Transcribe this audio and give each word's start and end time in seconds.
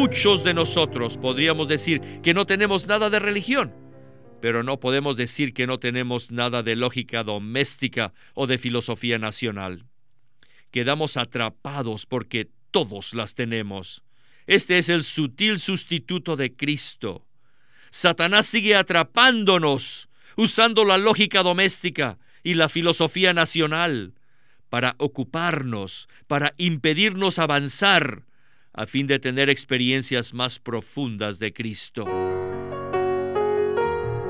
Muchos 0.00 0.44
de 0.44 0.54
nosotros 0.54 1.18
podríamos 1.18 1.66
decir 1.66 2.00
que 2.22 2.32
no 2.32 2.46
tenemos 2.46 2.86
nada 2.86 3.10
de 3.10 3.18
religión, 3.18 3.74
pero 4.40 4.62
no 4.62 4.78
podemos 4.78 5.16
decir 5.16 5.52
que 5.52 5.66
no 5.66 5.80
tenemos 5.80 6.30
nada 6.30 6.62
de 6.62 6.76
lógica 6.76 7.24
doméstica 7.24 8.14
o 8.34 8.46
de 8.46 8.58
filosofía 8.58 9.18
nacional. 9.18 9.86
Quedamos 10.70 11.16
atrapados 11.16 12.06
porque 12.06 12.48
todos 12.70 13.12
las 13.12 13.34
tenemos. 13.34 14.04
Este 14.46 14.78
es 14.78 14.88
el 14.88 15.02
sutil 15.02 15.58
sustituto 15.58 16.36
de 16.36 16.54
Cristo. 16.54 17.26
Satanás 17.90 18.46
sigue 18.46 18.76
atrapándonos 18.76 20.08
usando 20.36 20.84
la 20.84 20.96
lógica 20.96 21.42
doméstica 21.42 22.20
y 22.44 22.54
la 22.54 22.68
filosofía 22.68 23.34
nacional 23.34 24.14
para 24.70 24.94
ocuparnos, 24.98 26.08
para 26.28 26.54
impedirnos 26.56 27.40
avanzar, 27.40 28.27
a 28.78 28.86
fin 28.86 29.08
de 29.08 29.18
tener 29.18 29.50
experiencias 29.50 30.32
más 30.32 30.60
profundas 30.60 31.40
de 31.40 31.52
Cristo. 31.52 32.04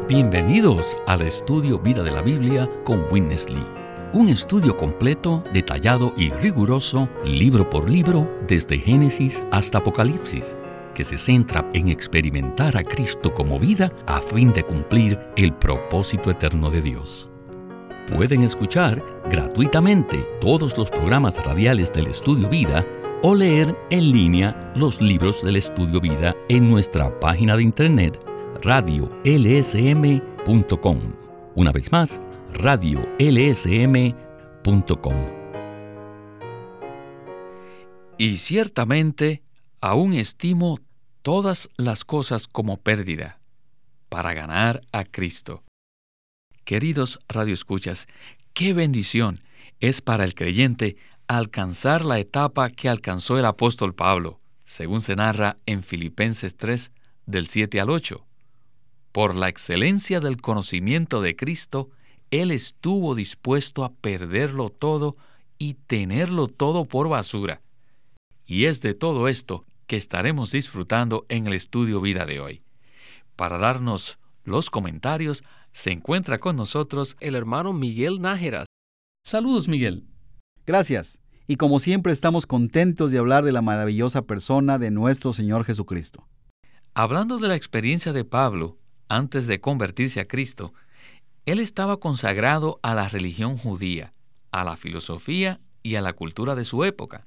Bienvenidos 0.09 0.97
al 1.07 1.21
estudio 1.21 1.79
Vida 1.79 2.03
de 2.03 2.11
la 2.11 2.23
Biblia 2.23 2.67
con 2.85 3.05
Winnesley. 3.11 3.63
Un 4.15 4.31
estudio 4.31 4.75
completo, 4.75 5.45
detallado 5.53 6.15
y 6.17 6.31
riguroso, 6.31 7.11
libro 7.27 7.69
por 7.69 7.91
libro, 7.91 8.27
desde 8.49 8.79
Génesis 8.79 9.43
hasta 9.51 9.79
Apocalipsis, 9.79 10.57
que 10.95 11.05
se 11.05 11.19
centra 11.19 11.69
en 11.75 11.91
experimentar 11.91 12.75
a 12.75 12.83
Cristo 12.83 13.35
como 13.35 13.59
vida 13.59 13.93
a 14.07 14.23
fin 14.23 14.55
de 14.55 14.63
cumplir 14.63 15.21
el 15.37 15.53
propósito 15.53 16.31
eterno 16.31 16.71
de 16.71 16.81
Dios. 16.81 17.29
Pueden 18.07 18.43
escuchar 18.45 19.05
gratuitamente 19.31 20.27
todos 20.41 20.79
los 20.79 20.89
programas 20.89 21.37
radiales 21.45 21.93
del 21.93 22.07
Estudio 22.07 22.49
Vida 22.49 22.87
o 23.23 23.35
leer 23.35 23.77
en 23.91 24.13
línea 24.13 24.73
los 24.77 25.01
libros 25.01 25.43
del 25.43 25.57
Estudio 25.57 26.01
Vida 26.01 26.37
en 26.49 26.71
nuestra 26.71 27.19
página 27.19 27.57
de 27.57 27.65
internet 27.65 28.21
radiolsm.com. 28.63 30.19
Una 31.55 31.73
vez 31.73 31.91
más, 31.91 32.21
radiolsm.com. 32.55 33.15
Y 38.19 38.37
ciertamente 38.37 39.43
aún 39.81 40.13
estimo 40.13 40.79
todas 41.23 41.71
las 41.77 42.05
cosas 42.05 42.47
como 42.47 42.77
pérdida 42.79 43.41
para 44.09 44.35
ganar 44.35 44.81
a 44.93 45.05
Cristo. 45.05 45.63
Queridos 46.65 47.19
radioescuchas, 47.29 48.07
qué 48.53 48.73
bendición 48.73 49.41
es 49.81 50.01
para 50.01 50.25
el 50.25 50.35
creyente 50.35 50.97
alcanzar 51.29 52.07
la 52.07 52.19
etapa 52.19 52.71
que 52.71 52.89
alcanzó 52.89 53.39
el 53.39 53.45
apóstol 53.45 53.95
Pablo, 53.95 54.41
según 54.65 55.03
se 55.03 55.15
narra 55.15 55.57
en 55.67 55.83
Filipenses 55.83 56.57
3, 56.57 56.91
del 57.27 57.47
7 57.47 57.81
al 57.81 57.91
8. 57.91 58.27
Por 59.13 59.37
la 59.37 59.49
excelencia 59.49 60.21
del 60.21 60.41
conocimiento 60.41 61.21
de 61.21 61.37
Cristo, 61.37 61.91
Él 62.31 62.51
estuvo 62.51 63.15
dispuesto 63.15 63.85
a 63.85 63.93
perderlo 63.93 64.71
todo 64.71 65.17
y 65.59 65.75
tenerlo 65.75 66.49
todo 66.49 66.87
por 66.87 67.09
basura. 67.09 67.61
Y 68.47 68.65
es 68.65 68.81
de 68.81 68.95
todo 68.95 69.29
esto 69.29 69.67
que 69.87 69.97
estaremos 69.97 70.51
disfrutando 70.51 71.27
en 71.29 71.47
el 71.47 71.53
estudio 71.53 72.01
vida 72.01 72.25
de 72.25 72.41
hoy. 72.41 72.63
Para 73.37 73.59
darnos 73.59 74.19
los 74.45 74.71
comentarios, 74.71 75.45
se 75.73 75.93
encuentra 75.93 76.39
con 76.39 76.57
nosotros 76.57 77.17
el 77.21 77.35
hermano 77.35 77.75
Miguel 77.75 78.23
Nájera. 78.23 78.65
Saludos, 79.25 79.69
Miguel. 79.69 80.08
Gracias. 80.69 81.19
Y 81.47 81.57
como 81.57 81.79
siempre 81.79 82.13
estamos 82.13 82.45
contentos 82.45 83.11
de 83.11 83.17
hablar 83.17 83.43
de 83.43 83.53
la 83.53 83.63
maravillosa 83.63 84.27
persona 84.27 84.79
de 84.79 84.91
nuestro 84.91 85.33
Señor 85.33 85.65
Jesucristo. 85.65 86.29
Hablando 86.93 87.39
de 87.39 87.49
la 87.49 87.57
experiencia 87.57 88.13
de 88.13 88.27
Pablo, 88.27 88.77
antes 89.09 89.47
de 89.47 89.63
convertirse 89.63 90.21
a 90.21 90.27
Cristo, 90.27 90.75
él 91.47 91.59
estaba 91.59 92.01
consagrado 92.01 92.81
a 92.83 92.93
la 92.93 93.09
religión 93.09 93.57
judía, 93.57 94.13
a 94.51 94.63
la 94.63 94.77
filosofía 94.77 95.59
y 95.83 95.95
a 95.95 96.03
la 96.03 96.13
cultura 96.13 96.55
de 96.55 96.67
su 96.67 96.85
época. 96.85 97.27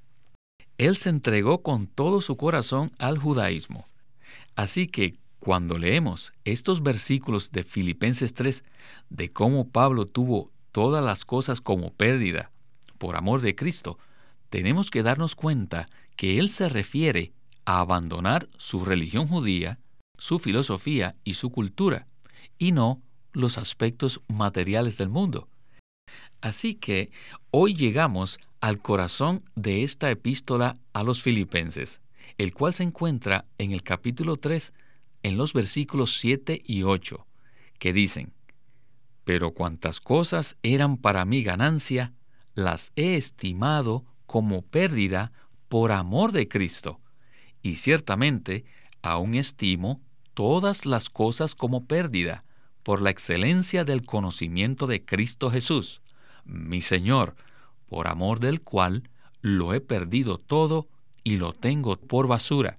Él 0.78 0.96
se 0.96 1.10
entregó 1.10 1.64
con 1.64 1.88
todo 1.88 2.22
su 2.22 2.38
corazón 2.38 2.92
al 3.00 3.18
judaísmo. 3.18 3.88
Así 4.56 4.86
que 4.86 5.16
cuando 5.40 5.80
leemos 5.80 6.32
estos 6.44 6.84
versículos 6.84 7.52
de 7.52 7.64
Filipenses 7.64 8.36
3, 8.36 8.64
de 9.10 9.34
cómo 9.34 9.68
Pablo 9.68 10.06
tuvo 10.06 10.52
todas 10.72 11.04
las 11.04 11.26
cosas 11.26 11.60
como 11.60 11.92
pérdida 11.92 12.51
por 13.02 13.16
amor 13.16 13.42
de 13.42 13.56
Cristo, 13.56 13.98
tenemos 14.52 14.92
que 14.92 15.02
darnos 15.02 15.34
cuenta 15.34 15.90
que 16.16 16.38
él 16.38 16.52
se 16.52 16.70
refiere 16.70 17.34
a 17.66 17.80
abandonar 17.80 18.48
su 18.58 18.86
religión 18.86 19.26
judía, 19.26 19.80
su 20.20 20.38
filosofía 20.38 21.16
y 21.24 21.34
su 21.34 21.50
cultura, 21.50 22.06
y 22.60 22.74
no 22.74 23.02
los 23.34 23.58
aspectos 23.58 24.22
materiales 24.28 25.00
del 25.00 25.10
mundo. 25.10 25.50
Así 26.42 26.76
que 26.76 27.10
hoy 27.50 27.74
llegamos 27.74 28.38
al 28.60 28.80
corazón 28.84 29.44
de 29.56 29.82
esta 29.82 30.12
epístola 30.12 30.76
a 30.94 31.02
los 31.02 31.24
filipenses, 31.24 32.02
el 32.38 32.54
cual 32.54 32.76
se 32.76 32.84
encuentra 32.84 33.46
en 33.58 33.72
el 33.72 33.82
capítulo 33.82 34.38
3, 34.38 34.74
en 35.24 35.38
los 35.38 35.54
versículos 35.54 36.20
7 36.20 36.62
y 36.64 36.84
8, 36.84 37.26
que 37.80 37.94
dicen, 37.94 38.32
Pero 39.24 39.56
cuantas 39.56 40.00
cosas 40.00 40.56
eran 40.62 40.98
para 40.98 41.26
mi 41.26 41.42
ganancia, 41.42 42.14
las 42.56 42.92
he 42.96 43.16
estimado 43.16 44.06
como 44.26 44.62
pérdida 44.62 45.32
por 45.68 45.92
amor 45.92 46.32
de 46.32 46.48
Cristo, 46.48 47.00
y 47.62 47.78
ciertamente 47.78 48.66
aún 49.02 49.36
estimo 49.36 50.02
todas 50.34 50.86
las 50.86 51.10
cosas 51.10 51.56
como 51.56 51.86
pérdida 51.86 52.44
por 52.84 53.02
la 53.02 53.10
excelencia 53.10 53.84
del 53.84 54.06
conocimiento 54.06 54.88
de 54.88 55.06
Cristo 55.06 55.52
Jesús, 55.52 56.02
mi 56.46 56.82
Señor, 56.82 57.36
por 57.88 58.08
amor 58.08 58.40
del 58.40 58.62
cual 58.62 59.04
lo 59.42 59.74
he 59.74 59.82
perdido 59.82 60.38
todo 60.38 60.88
y 61.24 61.38
lo 61.38 61.54
tengo 61.54 61.98
por 61.98 62.28
basura, 62.28 62.78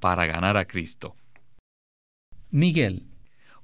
para 0.00 0.26
ganar 0.26 0.56
a 0.56 0.66
Cristo. 0.66 1.14
Miguel, 2.50 3.06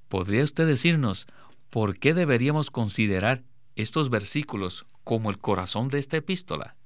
¿podría 0.08 0.44
usted 0.44 0.66
decirnos 0.66 1.26
por 1.70 1.98
qué 1.98 2.14
deberíamos 2.14 2.70
considerar 2.70 3.42
estos 3.74 4.10
versículos 4.10 4.86
como 5.06 5.30
el 5.30 5.38
corazón 5.38 5.86
de 5.86 6.00
esta 6.00 6.16
epístola? 6.16 6.76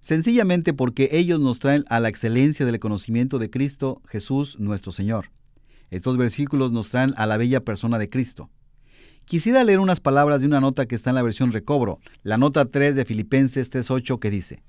Sencillamente 0.00 0.74
porque 0.74 1.10
ellos 1.12 1.38
nos 1.38 1.60
traen 1.60 1.84
a 1.88 2.00
la 2.00 2.08
excelencia 2.08 2.66
del 2.66 2.80
conocimiento 2.80 3.38
de 3.38 3.48
Cristo 3.48 4.02
Jesús 4.08 4.58
nuestro 4.58 4.90
Señor. 4.90 5.30
Estos 5.90 6.16
versículos 6.16 6.72
nos 6.72 6.88
traen 6.88 7.14
a 7.16 7.26
la 7.26 7.36
bella 7.36 7.64
persona 7.64 8.00
de 8.00 8.10
Cristo. 8.10 8.50
Quisiera 9.24 9.62
leer 9.62 9.78
unas 9.78 10.00
palabras 10.00 10.40
de 10.40 10.48
una 10.48 10.60
nota 10.60 10.86
que 10.86 10.96
está 10.96 11.10
en 11.10 11.14
la 11.14 11.22
versión 11.22 11.52
recobro, 11.52 12.00
la 12.24 12.38
nota 12.38 12.64
3 12.64 12.96
de 12.96 13.04
Filipenses 13.04 13.70
3.8 13.70 14.18
que 14.18 14.30
dice, 14.30 14.64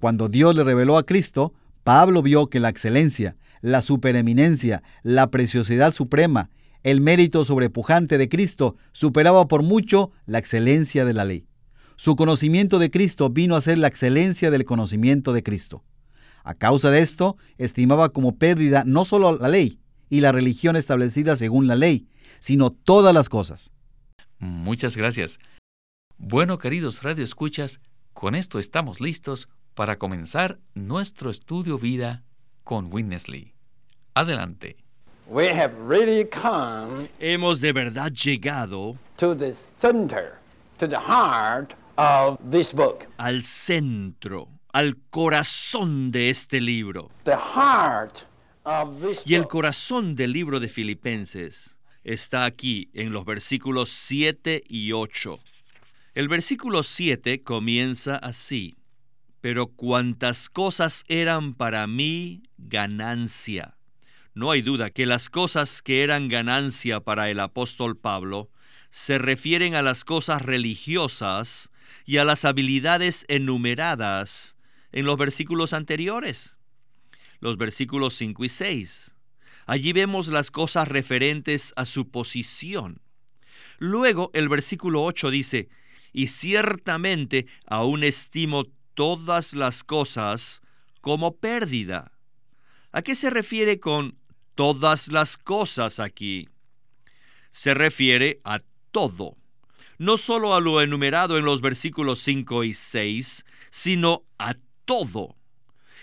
Cuando 0.00 0.28
Dios 0.28 0.54
le 0.54 0.64
reveló 0.64 0.98
a 0.98 1.06
Cristo, 1.06 1.54
Pablo 1.82 2.20
vio 2.20 2.48
que 2.48 2.60
la 2.60 2.68
excelencia, 2.68 3.36
la 3.62 3.80
supereminencia, 3.80 4.82
la 5.02 5.30
preciosidad 5.30 5.94
suprema, 5.94 6.50
el 6.82 7.00
mérito 7.00 7.44
sobrepujante 7.44 8.18
de 8.18 8.28
Cristo 8.28 8.76
superaba 8.92 9.48
por 9.48 9.62
mucho 9.62 10.12
la 10.26 10.38
excelencia 10.38 11.04
de 11.04 11.14
la 11.14 11.24
ley. 11.24 11.46
Su 11.96 12.14
conocimiento 12.14 12.78
de 12.78 12.90
Cristo 12.90 13.30
vino 13.30 13.56
a 13.56 13.60
ser 13.60 13.78
la 13.78 13.88
excelencia 13.88 14.50
del 14.50 14.64
conocimiento 14.64 15.32
de 15.32 15.42
Cristo. 15.42 15.84
A 16.44 16.54
causa 16.54 16.90
de 16.90 17.00
esto, 17.00 17.36
estimaba 17.58 18.10
como 18.10 18.36
pérdida 18.36 18.84
no 18.86 19.04
solo 19.04 19.36
la 19.36 19.48
ley 19.48 19.80
y 20.08 20.20
la 20.20 20.32
religión 20.32 20.76
establecida 20.76 21.36
según 21.36 21.66
la 21.66 21.74
ley, 21.74 22.06
sino 22.38 22.70
todas 22.70 23.12
las 23.12 23.28
cosas. 23.28 23.72
Muchas 24.38 24.96
gracias. 24.96 25.38
Bueno, 26.16 26.58
queridos 26.58 27.02
radioescuchas, 27.02 27.80
con 28.12 28.34
esto 28.34 28.58
estamos 28.58 29.00
listos 29.00 29.48
para 29.74 29.98
comenzar 29.98 30.58
nuestro 30.74 31.30
estudio 31.30 31.78
vida 31.78 32.24
con 32.64 32.92
Winnesley. 32.92 33.54
Adelante. 34.14 34.87
Hemos 37.18 37.60
de 37.60 37.72
verdad 37.72 38.10
llegado 38.12 38.96
al 43.18 43.42
centro, 43.42 44.48
al 44.72 44.96
corazón 45.10 46.10
de 46.10 46.30
este 46.30 46.60
libro. 46.60 47.10
y 49.24 49.34
el 49.34 49.46
corazón 49.46 50.14
del 50.14 50.32
libro 50.32 50.60
de 50.60 50.68
Filipenses 50.68 51.78
está 52.04 52.44
aquí 52.44 52.90
en 52.94 53.12
los 53.12 53.24
versículos 53.24 53.90
7 53.90 54.62
y 54.68 54.92
8. 54.92 55.38
El 56.14 56.28
versículo 56.28 56.82
7 56.82 57.42
comienza 57.42 58.16
así 58.16 58.78
pero 59.40 59.68
cuantas 59.68 60.48
cosas 60.48 61.04
eran 61.08 61.54
para 61.54 61.86
mí 61.86 62.42
ganancia. 62.56 63.77
No 64.38 64.52
hay 64.52 64.62
duda 64.62 64.90
que 64.90 65.04
las 65.04 65.30
cosas 65.30 65.82
que 65.82 66.04
eran 66.04 66.28
ganancia 66.28 67.00
para 67.00 67.28
el 67.28 67.40
apóstol 67.40 67.96
Pablo 67.96 68.52
se 68.88 69.18
refieren 69.18 69.74
a 69.74 69.82
las 69.82 70.04
cosas 70.04 70.42
religiosas 70.42 71.72
y 72.04 72.18
a 72.18 72.24
las 72.24 72.44
habilidades 72.44 73.24
enumeradas 73.26 74.56
en 74.92 75.06
los 75.06 75.16
versículos 75.16 75.72
anteriores. 75.72 76.60
los 77.40 77.56
versículos 77.56 78.14
5 78.14 78.44
y 78.44 78.48
6. 78.48 79.16
Allí 79.66 79.92
vemos 79.92 80.28
las 80.28 80.52
cosas 80.52 80.86
referentes 80.86 81.72
a 81.74 81.84
su 81.84 82.08
posición. 82.08 83.02
Luego 83.78 84.30
el 84.34 84.48
versículo 84.48 85.02
8 85.02 85.32
dice, 85.32 85.68
y 86.12 86.28
ciertamente 86.28 87.48
aún 87.66 88.04
estimo 88.04 88.66
todas 88.94 89.54
las 89.54 89.82
cosas 89.82 90.62
como 91.00 91.38
pérdida. 91.38 92.12
¿A 92.92 93.02
qué 93.02 93.16
se 93.16 93.30
refiere 93.30 93.80
con 93.80 94.16
todas 94.58 95.12
las 95.12 95.36
cosas 95.36 96.00
aquí? 96.00 96.48
Se 97.52 97.74
refiere 97.74 98.40
a 98.42 98.60
todo, 98.90 99.36
no 99.98 100.16
solo 100.16 100.52
a 100.56 100.60
lo 100.60 100.80
enumerado 100.80 101.38
en 101.38 101.44
los 101.44 101.60
versículos 101.60 102.18
5 102.18 102.64
y 102.64 102.74
6, 102.74 103.46
sino 103.70 104.24
a 104.36 104.56
todo. 104.84 105.36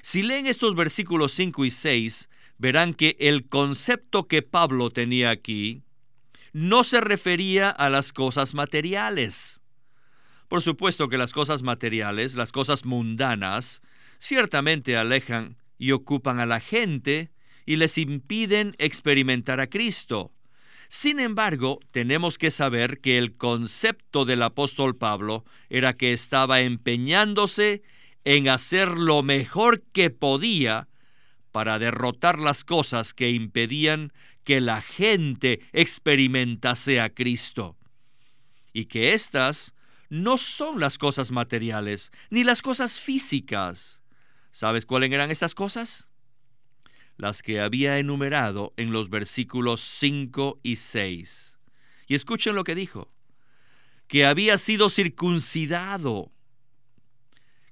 Si 0.02 0.24
leen 0.24 0.48
estos 0.48 0.74
versículos 0.74 1.34
5 1.34 1.66
y 1.66 1.70
6, 1.70 2.30
verán 2.58 2.94
que 2.94 3.18
el 3.20 3.46
concepto 3.50 4.30
que 4.30 4.42
Pablo 4.42 4.90
tenía 4.90 5.32
aquí 5.32 5.84
no 6.54 6.86
se 6.86 7.02
refería 7.02 7.70
a 7.70 7.90
las 7.90 8.14
cosas 8.14 8.54
materiales. 8.54 9.60
Por 10.48 10.62
supuesto 10.62 11.10
que 11.10 11.18
las 11.18 11.34
cosas 11.34 11.62
materiales, 11.62 12.36
las 12.36 12.54
cosas 12.54 12.86
mundanas, 12.86 13.82
ciertamente 14.18 14.96
alejan 14.96 15.58
y 15.78 15.92
ocupan 15.92 16.40
a 16.40 16.46
la 16.46 16.62
gente 16.62 17.35
y 17.66 17.78
les 17.78 17.98
impiden 17.98 18.76
experimentar 18.78 19.60
a 19.60 19.68
Cristo. 19.68 20.32
Sin 20.88 21.20
embargo, 21.20 21.80
tenemos 21.92 22.38
que 22.38 22.52
saber 22.52 23.00
que 23.00 23.18
el 23.18 23.36
concepto 23.36 24.26
del 24.26 24.44
apóstol 24.44 24.96
Pablo 24.96 25.44
era 25.70 25.98
que 25.98 26.14
estaba 26.14 26.62
empeñándose 26.62 27.82
en 28.24 28.50
hacer 28.50 28.90
lo 28.90 29.24
mejor 29.24 29.82
que 29.82 30.10
podía 30.10 30.88
para 31.52 31.80
derrotar 31.80 32.40
las 32.40 32.64
cosas 32.64 33.14
que 33.14 33.32
impedían 33.32 34.12
que 34.44 34.62
la 34.62 34.82
gente 34.82 35.62
experimentase 35.74 37.00
a 37.00 37.10
Cristo. 37.10 37.78
Y 38.74 38.86
que 38.86 39.14
éstas 39.14 39.74
no 40.10 40.38
son 40.38 40.80
las 40.80 40.98
cosas 40.98 41.32
materiales, 41.32 42.12
ni 42.30 42.44
las 42.44 42.62
cosas 42.62 43.00
físicas. 43.00 44.04
¿Sabes 44.52 44.86
cuáles 44.86 45.12
eran 45.12 45.32
estas 45.32 45.56
cosas? 45.56 46.12
Las 47.18 47.42
que 47.42 47.62
había 47.62 47.98
enumerado 47.98 48.74
en 48.78 48.92
los 48.92 49.10
versículos 49.10 49.82
5 49.82 50.60
y 50.64 50.76
6. 50.76 51.60
Y 52.08 52.16
escuchen 52.16 52.56
lo 52.56 52.64
que 52.64 52.76
dijo. 52.76 53.10
Que 54.08 54.26
había 54.26 54.58
sido 54.58 54.90
circuncidado, 54.90 56.32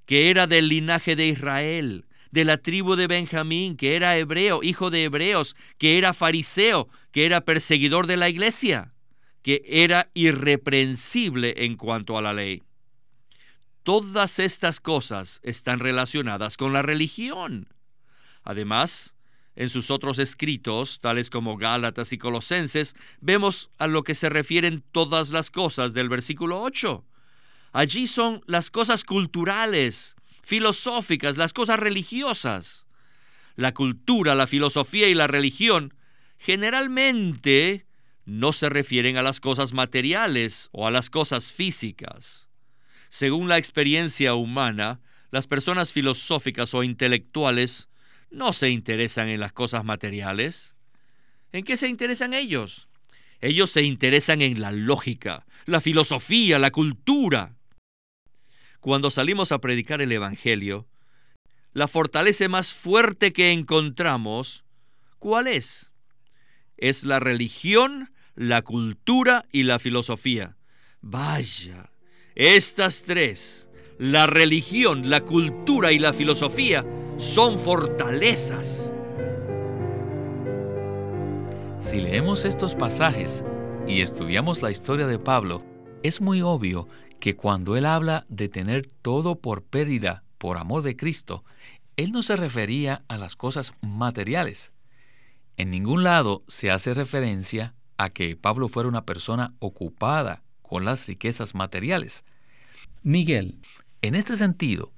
que 0.06 0.30
era 0.30 0.48
del 0.48 0.70
linaje 0.70 1.16
de 1.16 1.28
Israel, 1.28 2.06
de 2.32 2.46
la 2.46 2.58
tribu 2.58 2.96
de 2.96 3.06
Benjamín, 3.06 3.78
que 3.78 3.96
era 3.96 4.18
hebreo, 4.18 4.64
hijo 4.64 4.90
de 4.90 5.04
hebreos, 5.04 5.56
que 5.78 6.00
era 6.00 6.14
fariseo, 6.14 6.90
que 7.12 7.26
era 7.28 7.42
perseguidor 7.42 8.08
de 8.08 8.18
la 8.18 8.30
iglesia, 8.30 8.94
que 9.44 9.62
era 9.68 10.10
irreprensible 10.16 11.54
en 11.58 11.76
cuanto 11.76 12.18
a 12.18 12.22
la 12.24 12.34
ley. 12.34 12.64
Todas 13.84 14.40
estas 14.40 14.80
cosas 14.80 15.42
están 15.44 15.80
relacionadas 15.80 16.58
con 16.58 16.74
la 16.74 16.82
religión. 16.82 17.68
Además, 18.42 19.16
en 19.56 19.70
sus 19.70 19.92
otros 19.92 20.20
escritos, 20.20 21.00
tales 21.00 21.30
como 21.30 21.58
Gálatas 21.58 22.14
y 22.14 22.18
Colosenses, 22.18 22.96
vemos 23.22 23.70
a 23.78 23.88
lo 23.88 24.04
que 24.04 24.16
se 24.16 24.30
refieren 24.30 24.84
todas 24.92 25.32
las 25.32 25.52
cosas 25.52 25.94
del 25.94 26.10
versículo 26.10 26.62
8. 26.62 27.06
Allí 27.72 28.08
son 28.08 28.42
las 28.48 28.70
cosas 28.70 29.04
culturales, 29.04 30.16
filosóficas, 30.44 31.38
las 31.38 31.54
cosas 31.54 31.80
religiosas. 31.80 32.88
La 33.56 33.74
cultura, 33.74 34.36
la 34.36 34.48
filosofía 34.48 35.08
y 35.08 35.14
la 35.14 35.28
religión 35.28 35.94
generalmente 36.38 37.86
no 38.26 38.54
se 38.54 38.70
refieren 38.70 39.18
a 39.18 39.22
las 39.22 39.40
cosas 39.40 39.74
materiales 39.74 40.70
o 40.72 40.88
a 40.88 40.92
las 40.92 41.10
cosas 41.10 41.52
físicas. 41.52 42.50
Según 43.10 43.48
la 43.48 43.58
experiencia 43.58 44.34
humana, 44.34 45.02
las 45.30 45.48
personas 45.48 45.92
filosóficas 45.92 46.74
o 46.74 46.84
intelectuales 46.84 47.90
no 48.34 48.52
se 48.52 48.70
interesan 48.70 49.30
en 49.30 49.40
las 49.40 49.54
cosas 49.54 49.86
materiales. 49.86 50.76
¿En 51.52 51.64
qué 51.64 51.78
se 51.78 51.88
interesan 51.88 52.34
ellos? 52.34 52.90
Ellos 53.40 53.70
se 53.70 53.84
interesan 53.84 54.42
en 54.42 54.60
la 54.60 54.72
lógica, 54.72 55.46
la 55.66 55.82
filosofía, 55.82 56.60
la 56.60 56.72
cultura. 56.72 57.56
Cuando 58.80 59.12
salimos 59.12 59.52
a 59.52 59.60
predicar 59.60 60.02
el 60.02 60.12
Evangelio, 60.12 60.88
la 61.74 61.88
fortaleza 61.88 62.48
más 62.50 62.74
fuerte 62.74 63.34
que 63.34 63.52
encontramos, 63.52 64.66
¿cuál 65.20 65.48
es? 65.48 65.94
Es 66.78 67.04
la 67.04 67.20
religión, 67.20 68.12
la 68.36 68.62
cultura 68.64 69.46
y 69.52 69.64
la 69.64 69.80
filosofía. 69.80 70.58
Vaya, 71.02 71.90
estas 72.36 73.04
tres, 73.04 73.70
la 73.98 74.28
religión, 74.28 75.10
la 75.10 75.22
cultura 75.22 75.92
y 75.92 76.00
la 76.00 76.14
filosofía, 76.14 76.86
son 77.18 77.60
fortalezas. 77.60 78.94
Si 81.78 82.00
leemos 82.00 82.46
estos 82.46 82.76
pasajes 82.76 83.44
y 83.88 84.02
estudiamos 84.02 84.62
la 84.62 84.72
historia 84.72 85.08
de 85.08 85.20
Pablo, 85.20 85.64
es 86.02 86.22
muy 86.22 86.42
obvio 86.42 86.88
que 87.20 87.36
cuando 87.36 87.76
él 87.78 87.86
habla 87.86 88.26
de 88.30 88.50
tener 88.50 88.86
todo 88.86 89.36
por 89.36 89.64
pérdida 89.64 90.24
por 90.38 90.58
amor 90.58 90.82
de 90.84 90.96
Cristo, 90.96 91.44
él 91.96 92.12
no 92.12 92.24
se 92.24 92.36
refería 92.36 93.04
a 93.08 93.18
las 93.18 93.36
cosas 93.36 93.74
materiales. 93.82 94.72
En 95.58 95.72
ningún 95.72 96.04
lado 96.04 96.44
se 96.48 96.72
hace 96.72 96.94
referencia 96.94 97.76
a 97.98 98.10
que 98.10 98.36
Pablo 98.36 98.68
fuera 98.68 98.90
una 98.90 99.06
persona 99.06 99.54
ocupada 99.60 100.44
con 100.62 100.86
las 100.86 101.06
riquezas 101.08 101.54
materiales. 101.54 102.26
Miguel, 103.04 103.60
en 104.04 104.16
este 104.16 104.36
sentido, 104.36 104.92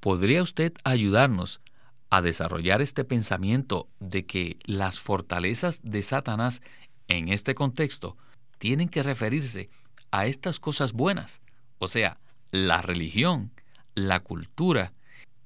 ¿podría 0.00 0.42
usted 0.42 0.72
ayudarnos 0.82 1.60
a 2.08 2.22
desarrollar 2.22 2.80
este 2.80 3.04
pensamiento 3.04 3.88
de 4.00 4.24
que 4.24 4.56
las 4.64 4.98
fortalezas 4.98 5.80
de 5.82 6.02
Satanás 6.02 6.62
en 7.08 7.28
este 7.28 7.54
contexto 7.54 8.16
tienen 8.58 8.88
que 8.88 9.02
referirse 9.02 9.68
a 10.10 10.26
estas 10.26 10.58
cosas 10.58 10.94
buenas? 10.94 11.42
o 11.78 11.86
sea, 11.86 12.18
la 12.50 12.82
religión, 12.82 13.52
la 13.94 14.20
cultura 14.20 14.92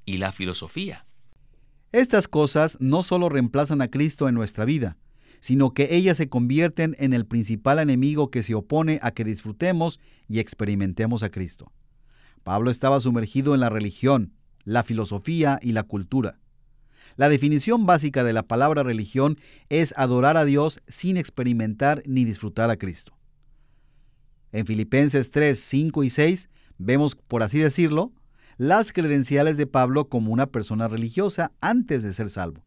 y 0.07 0.17
la 0.17 0.33
filosofía. 0.33 1.05
Estas 1.93 2.27
cosas 2.27 2.79
no 2.81 3.03
solo 3.03 3.29
reemplazan 3.29 3.83
a 3.83 3.89
Cristo 3.89 4.29
en 4.29 4.35
nuestra 4.35 4.65
vida, 4.65 4.97
sino 5.41 5.75
que 5.75 5.95
ellas 5.95 6.17
se 6.17 6.31
convierten 6.31 6.97
en 6.99 7.13
el 7.13 7.27
principal 7.27 7.81
enemigo 7.81 8.31
que 8.31 8.43
se 8.43 8.55
opone 8.55 8.99
a 9.03 9.11
que 9.11 9.25
disfrutemos 9.25 10.01
y 10.27 10.39
experimentemos 10.39 11.23
a 11.23 11.31
Cristo. 11.31 11.71
Pablo 12.43 12.71
estaba 12.71 13.01
sumergido 13.01 13.55
en 13.55 13.61
la 13.61 13.69
religión, 13.69 14.33
la 14.65 14.83
filosofía 14.83 15.59
y 15.63 15.73
la 15.73 15.83
cultura. 15.85 16.39
La 17.17 17.29
definición 17.29 17.87
básica 17.87 18.25
de 18.25 18.33
la 18.33 18.43
palabra 18.43 18.83
religión 18.83 19.39
es 19.69 19.95
adorar 19.97 20.37
a 20.37 20.45
Dios 20.45 20.81
sin 20.87 21.17
experimentar 21.17 22.03
ni 22.07 22.25
disfrutar 22.25 22.71
a 22.71 22.77
Cristo. 22.77 23.13
En 24.51 24.67
Filipenses 24.67 25.31
3, 25.31 25.59
5 25.59 26.05
y 26.05 26.11
6 26.11 26.49
vemos, 26.79 27.15
por 27.15 27.43
así 27.43 27.59
decirlo, 27.59 28.13
las 28.57 28.93
credenciales 28.93 29.57
de 29.57 29.67
Pablo 29.67 30.09
como 30.09 30.33
una 30.33 30.47
persona 30.47 30.89
religiosa 30.89 31.53
antes 31.61 32.03
de 32.03 32.13
ser 32.13 32.31
salvo. 32.31 32.65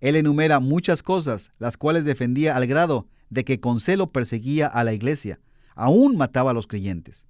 Él 0.00 0.16
enumera 0.16 0.60
muchas 0.60 1.02
cosas, 1.02 1.50
las 1.58 1.76
cuales 1.76 2.04
defendía 2.04 2.56
al 2.56 2.66
grado 2.66 3.08
de 3.30 3.44
que 3.44 3.60
con 3.60 3.80
celo 3.80 4.12
perseguía 4.12 4.66
a 4.66 4.84
la 4.84 4.92
iglesia, 4.92 5.40
aún 5.74 6.16
mataba 6.16 6.52
a 6.52 6.54
los 6.54 6.66
creyentes. 6.66 7.26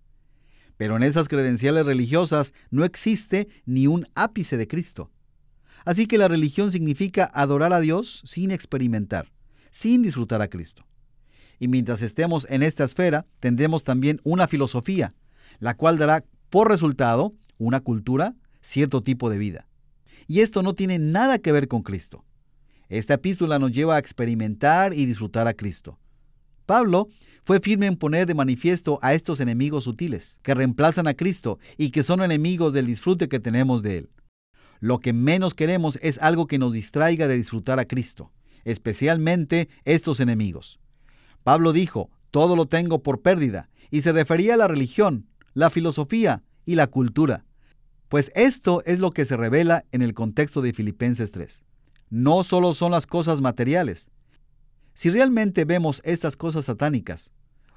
Pero 0.78 0.96
en 0.96 1.02
esas 1.02 1.28
credenciales 1.28 1.84
religiosas 1.84 2.54
no 2.70 2.84
existe 2.84 3.48
ni 3.66 3.86
un 3.86 4.06
ápice 4.14 4.56
de 4.56 4.66
Cristo. 4.66 5.10
Así 5.84 6.06
que 6.06 6.18
la 6.18 6.28
religión 6.28 6.72
significa 6.72 7.30
adorar 7.34 7.74
a 7.74 7.80
Dios 7.80 8.22
sin 8.24 8.50
experimentar, 8.50 9.30
sin 9.70 10.02
disfrutar 10.02 10.40
a 10.40 10.48
Cristo. 10.48 10.86
Y 11.58 11.68
mientras 11.68 12.00
estemos 12.00 12.46
en 12.48 12.62
esta 12.62 12.84
esfera, 12.84 13.26
tendremos 13.40 13.84
también 13.84 14.20
una 14.22 14.46
filosofía, 14.46 15.14
la 15.58 15.76
cual 15.76 15.98
dará 15.98 16.24
por 16.48 16.68
resultado 16.68 17.34
una 17.58 17.80
cultura, 17.80 18.36
cierto 18.60 19.00
tipo 19.00 19.28
de 19.30 19.38
vida. 19.38 19.68
Y 20.28 20.40
esto 20.40 20.62
no 20.62 20.74
tiene 20.74 20.98
nada 20.98 21.38
que 21.38 21.52
ver 21.52 21.66
con 21.66 21.82
Cristo. 21.82 22.24
Esta 22.88 23.14
epístola 23.14 23.58
nos 23.58 23.72
lleva 23.72 23.96
a 23.96 23.98
experimentar 23.98 24.94
y 24.94 25.06
disfrutar 25.06 25.48
a 25.48 25.54
Cristo. 25.54 25.98
Pablo 26.68 27.08
fue 27.42 27.60
firme 27.60 27.86
en 27.86 27.96
poner 27.96 28.26
de 28.26 28.34
manifiesto 28.34 28.98
a 29.00 29.14
estos 29.14 29.40
enemigos 29.40 29.84
sutiles, 29.84 30.38
que 30.42 30.52
reemplazan 30.52 31.06
a 31.08 31.14
Cristo 31.14 31.58
y 31.78 31.92
que 31.92 32.02
son 32.02 32.20
enemigos 32.20 32.74
del 32.74 32.84
disfrute 32.84 33.26
que 33.26 33.40
tenemos 33.40 33.82
de 33.82 33.96
Él. 33.96 34.10
Lo 34.78 34.98
que 34.98 35.14
menos 35.14 35.54
queremos 35.54 35.98
es 36.02 36.18
algo 36.18 36.46
que 36.46 36.58
nos 36.58 36.74
distraiga 36.74 37.26
de 37.26 37.38
disfrutar 37.38 37.78
a 37.78 37.86
Cristo, 37.86 38.32
especialmente 38.66 39.70
estos 39.86 40.20
enemigos. 40.20 40.78
Pablo 41.42 41.72
dijo, 41.72 42.10
todo 42.30 42.54
lo 42.54 42.66
tengo 42.66 43.02
por 43.02 43.22
pérdida, 43.22 43.70
y 43.90 44.02
se 44.02 44.12
refería 44.12 44.52
a 44.52 44.58
la 44.58 44.68
religión, 44.68 45.26
la 45.54 45.70
filosofía 45.70 46.42
y 46.66 46.74
la 46.74 46.88
cultura. 46.88 47.46
Pues 48.10 48.30
esto 48.34 48.82
es 48.84 48.98
lo 48.98 49.10
que 49.10 49.24
se 49.24 49.38
revela 49.38 49.86
en 49.90 50.02
el 50.02 50.12
contexto 50.12 50.60
de 50.60 50.74
Filipenses 50.74 51.30
3. 51.30 51.64
no 52.10 52.42
solo 52.42 52.74
son 52.74 52.92
las 52.92 53.06
cosas 53.06 53.40
materiales. 53.40 54.10
Si 54.98 55.10
realmente 55.10 55.64
vemos 55.64 56.02
estas 56.04 56.34
cosas 56.34 56.64
satánicas, 56.64 57.30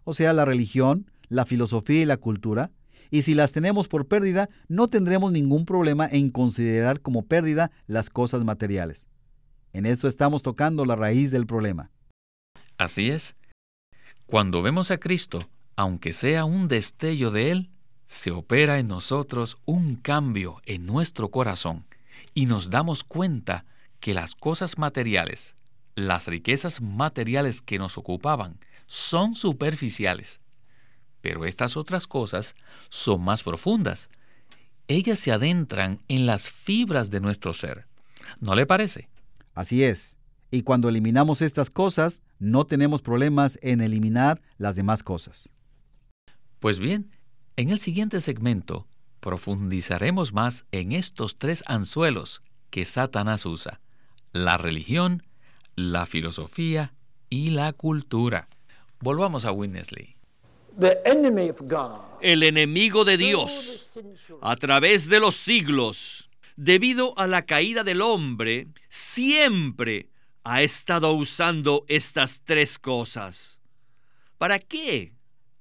o 0.06 0.14
sea, 0.14 0.34
la 0.34 0.44
religión, 0.44 1.12
la 1.30 1.46
filosofía 1.46 2.02
y 2.02 2.06
la 2.06 2.18
cultura, 2.18 2.72
y 3.12 3.22
si 3.22 3.36
las 3.36 3.52
tenemos 3.52 3.88
por 3.88 4.08
pérdida, 4.08 4.50
no 4.70 4.88
tendremos 4.88 5.32
ningún 5.32 5.66
problema 5.66 6.08
en 6.12 6.32
considerar 6.32 7.00
como 7.00 7.28
pérdida 7.28 7.70
las 7.86 8.10
cosas 8.10 8.44
materiales. 8.44 9.06
En 9.72 9.86
esto 9.86 10.08
estamos 10.08 10.42
tocando 10.42 10.84
la 10.84 10.96
raíz 10.96 11.30
del 11.30 11.46
problema. 11.46 11.92
Así 12.80 13.12
es. 13.12 13.36
Cuando 14.26 14.64
vemos 14.64 14.90
a 14.90 14.98
Cristo, 14.98 15.48
aunque 15.76 16.14
sea 16.14 16.46
un 16.46 16.68
destello 16.68 17.30
de 17.30 17.52
Él, 17.52 17.70
se 18.08 18.32
opera 18.32 18.80
en 18.80 18.88
nosotros 18.88 19.58
un 19.66 19.94
cambio 19.96 20.60
en 20.66 20.88
nuestro 20.88 21.30
corazón 21.30 21.86
y 22.34 22.48
nos 22.48 22.72
damos 22.72 23.04
cuenta 23.04 23.66
que 24.00 24.16
las 24.16 24.34
cosas 24.34 24.80
materiales, 24.80 25.54
las 25.96 26.28
riquezas 26.28 26.82
materiales 26.82 27.62
que 27.62 27.80
nos 27.80 27.98
ocupaban, 27.98 28.58
son 28.86 29.36
superficiales. 29.36 30.42
Pero 31.22 31.46
estas 31.46 31.78
otras 31.78 32.08
cosas 32.08 32.56
son 32.90 33.24
más 33.24 33.44
profundas. 33.44 34.10
Ellas 34.88 35.20
se 35.20 35.32
adentran 35.32 36.02
en 36.08 36.26
las 36.26 36.50
fibras 36.50 37.10
de 37.10 37.22
nuestro 37.22 37.54
ser. 37.54 37.88
¿No 38.40 38.56
le 38.56 38.66
parece? 38.66 39.10
Así 39.54 39.84
es. 39.84 40.18
Y 40.50 40.64
cuando 40.64 40.90
eliminamos 40.90 41.42
estas 41.42 41.70
cosas, 41.70 42.24
no 42.40 42.66
tenemos 42.66 43.02
problemas 43.02 43.58
en 43.62 43.82
eliminar 43.82 44.42
las 44.58 44.76
demás 44.76 45.04
cosas. 45.04 45.52
Pues 46.60 46.80
bien, 46.80 47.12
en 47.56 47.70
el 47.70 47.80
siguiente 47.80 48.20
segmento 48.20 48.88
profundizaremos 49.22 50.34
más 50.34 50.66
en 50.72 50.92
estos 50.92 51.38
tres 51.38 51.64
anzuelos 51.68 52.42
que 52.70 52.86
Satanás 52.86 53.46
usa, 53.46 53.80
la 54.34 54.58
religión, 54.58 55.24
la 55.82 56.06
filosofía 56.06 56.94
y 57.30 57.50
la 57.52 57.74
cultura. 57.74 58.48
Volvamos 59.00 59.46
a 59.46 59.52
Winnesley. 59.52 60.16
El 62.22 62.44
enemigo 62.44 63.04
de 63.04 63.18
Dios, 63.18 63.92
a 64.42 64.56
través 64.56 65.10
de 65.10 65.20
los 65.20 65.36
siglos, 65.36 66.30
debido 66.56 67.18
a 67.18 67.28
la 67.28 67.46
caída 67.46 67.84
del 67.84 68.02
hombre, 68.02 68.68
siempre 68.90 70.10
ha 70.44 70.62
estado 70.62 71.14
usando 71.14 71.84
estas 71.88 72.44
tres 72.44 72.78
cosas. 72.78 73.62
¿Para 74.38 74.60
qué? 74.60 75.14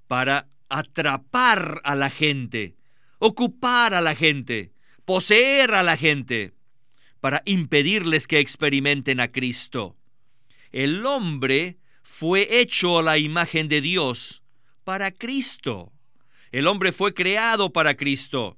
Para 0.07 0.49
atrapar 0.69 1.81
a 1.85 1.95
la 1.95 2.11
gente, 2.11 2.77
ocupar 3.19 3.95
a 3.95 4.00
la 4.00 4.15
gente, 4.15 4.73
poseer 5.05 5.75
a 5.75 5.83
la 5.83 5.97
gente, 5.97 6.55
para 7.21 7.43
impedirles 7.45 8.27
que 8.27 8.39
experimenten 8.39 9.21
a 9.21 9.31
Cristo. 9.31 9.97
El 10.73 11.05
hombre 11.05 11.79
fue 12.03 12.61
hecho 12.61 12.99
a 12.99 13.03
la 13.03 13.19
imagen 13.19 13.67
de 13.67 13.81
Dios 13.81 14.43
para 14.85 15.11
Cristo. 15.11 15.93
El 16.53 16.67
hombre 16.67 16.93
fue 16.93 17.12
creado 17.12 17.73
para 17.73 17.97
Cristo. 17.97 18.57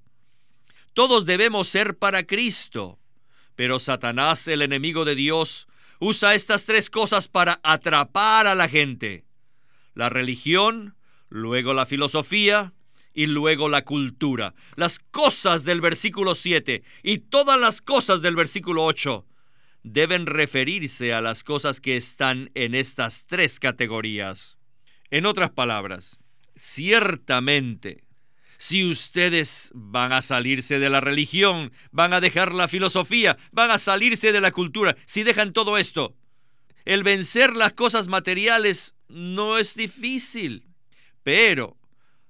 Todos 0.93 1.25
debemos 1.25 1.69
ser 1.69 1.97
para 1.97 2.25
Cristo. 2.25 2.99
Pero 3.57 3.81
Satanás, 3.81 4.47
el 4.49 4.63
enemigo 4.63 5.05
de 5.05 5.15
Dios, 5.15 5.69
usa 6.01 6.35
estas 6.35 6.67
tres 6.67 6.91
cosas 6.91 7.29
para 7.29 7.61
atrapar 7.63 8.47
a 8.47 8.55
la 8.55 8.69
gente. 8.69 9.25
La 9.95 10.11
religión, 10.11 10.97
luego 11.31 11.73
la 11.73 11.87
filosofía 11.87 12.75
y 13.15 13.27
luego 13.27 13.71
la 13.71 13.85
cultura. 13.85 14.55
Las 14.77 14.99
cosas 14.99 15.65
del 15.65 15.81
versículo 15.81 16.35
7 16.35 16.83
y 17.03 17.19
todas 17.19 17.59
las 17.59 17.81
cosas 17.81 18.21
del 18.21 18.37
versículo 18.37 18.85
8 18.85 19.27
deben 19.83 20.27
referirse 20.27 21.13
a 21.13 21.21
las 21.21 21.45
cosas 21.45 21.81
que 21.81 21.97
están 21.97 22.51
en 22.55 22.75
estas 22.75 23.25
tres 23.25 23.59
categorías. 23.59 24.59
En 25.11 25.27
otras 25.27 25.51
palabras, 25.51 26.23
ciertamente, 26.57 28.05
si 28.59 28.85
ustedes 28.85 29.73
van 29.75 30.13
a 30.13 30.23
salirse 30.23 30.79
de 30.79 30.89
la 30.89 31.01
religión, 31.01 31.73
van 31.91 32.15
a 32.15 32.21
dejar 32.21 32.55
la 32.55 32.69
filosofía, 32.69 33.37
van 33.51 33.71
a 33.71 33.79
salirse 33.79 34.33
de 34.33 34.41
la 34.41 34.53
cultura, 34.53 34.97
si 35.05 35.25
dejan 35.25 35.53
todo 35.53 35.79
esto, 35.79 36.17
el 36.85 37.03
vencer 37.03 37.55
las 37.55 37.73
cosas 37.73 38.09
materiales 38.09 38.95
no 39.09 39.59
es 39.59 39.75
difícil, 39.75 40.65
pero 41.23 41.77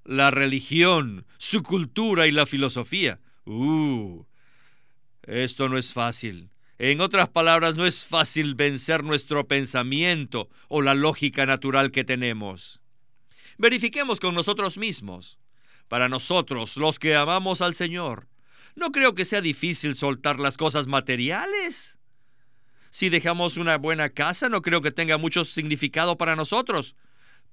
la 0.04 0.30
religión, 0.30 1.26
su 1.38 1.62
cultura 1.62 2.26
y 2.26 2.32
la 2.32 2.46
filosofía, 2.46 3.20
uh, 3.44 4.24
esto 5.22 5.68
no 5.68 5.78
es 5.78 5.92
fácil. 5.92 6.50
En 6.78 7.00
otras 7.00 7.28
palabras, 7.28 7.76
no 7.76 7.86
es 7.86 8.04
fácil 8.04 8.54
vencer 8.54 9.04
nuestro 9.04 9.46
pensamiento 9.46 10.48
o 10.68 10.82
la 10.82 10.94
lógica 10.94 11.46
natural 11.46 11.90
que 11.90 12.04
tenemos. 12.04 12.80
Verifiquemos 13.58 14.18
con 14.18 14.34
nosotros 14.34 14.78
mismos. 14.78 15.38
Para 15.88 16.08
nosotros, 16.08 16.76
los 16.76 16.98
que 16.98 17.14
amamos 17.14 17.60
al 17.60 17.74
Señor, 17.74 18.26
no 18.74 18.90
creo 18.92 19.14
que 19.14 19.24
sea 19.24 19.40
difícil 19.40 19.94
soltar 19.94 20.40
las 20.40 20.56
cosas 20.56 20.86
materiales. 20.86 21.98
Si 22.90 23.08
dejamos 23.08 23.56
una 23.56 23.76
buena 23.76 24.10
casa, 24.10 24.48
no 24.48 24.62
creo 24.62 24.80
que 24.80 24.90
tenga 24.90 25.18
mucho 25.18 25.44
significado 25.44 26.16
para 26.16 26.36
nosotros. 26.36 26.96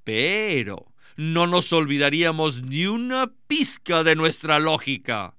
Pero 0.03 0.93
no 1.17 1.47
nos 1.47 1.73
olvidaríamos 1.73 2.61
ni 2.61 2.88
una 2.88 3.31
pizca 3.47 4.03
de 4.03 4.15
nuestra 4.15 4.59
lógica. 4.59 5.35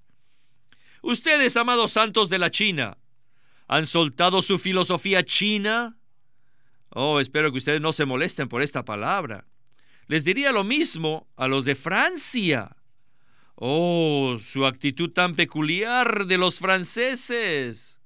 Ustedes, 1.02 1.56
amados 1.56 1.92
santos 1.92 2.28
de 2.28 2.38
la 2.38 2.50
China, 2.50 2.98
¿Han 3.72 3.86
soltado 3.86 4.42
su 4.42 4.58
filosofía 4.58 5.24
china? 5.24 5.96
Oh, 6.88 7.20
espero 7.20 7.52
que 7.52 7.58
ustedes 7.58 7.80
no 7.80 7.92
se 7.92 8.04
molesten 8.04 8.48
por 8.48 8.62
esta 8.62 8.84
palabra. 8.84 9.46
Les 10.08 10.24
diría 10.24 10.50
lo 10.50 10.64
mismo 10.64 11.28
a 11.36 11.46
los 11.46 11.64
de 11.64 11.76
Francia. 11.76 12.76
Oh, 13.54 14.38
su 14.44 14.66
actitud 14.66 15.12
tan 15.12 15.36
peculiar 15.36 16.26
de 16.26 16.36
los 16.36 16.58
franceses. 16.58 18.00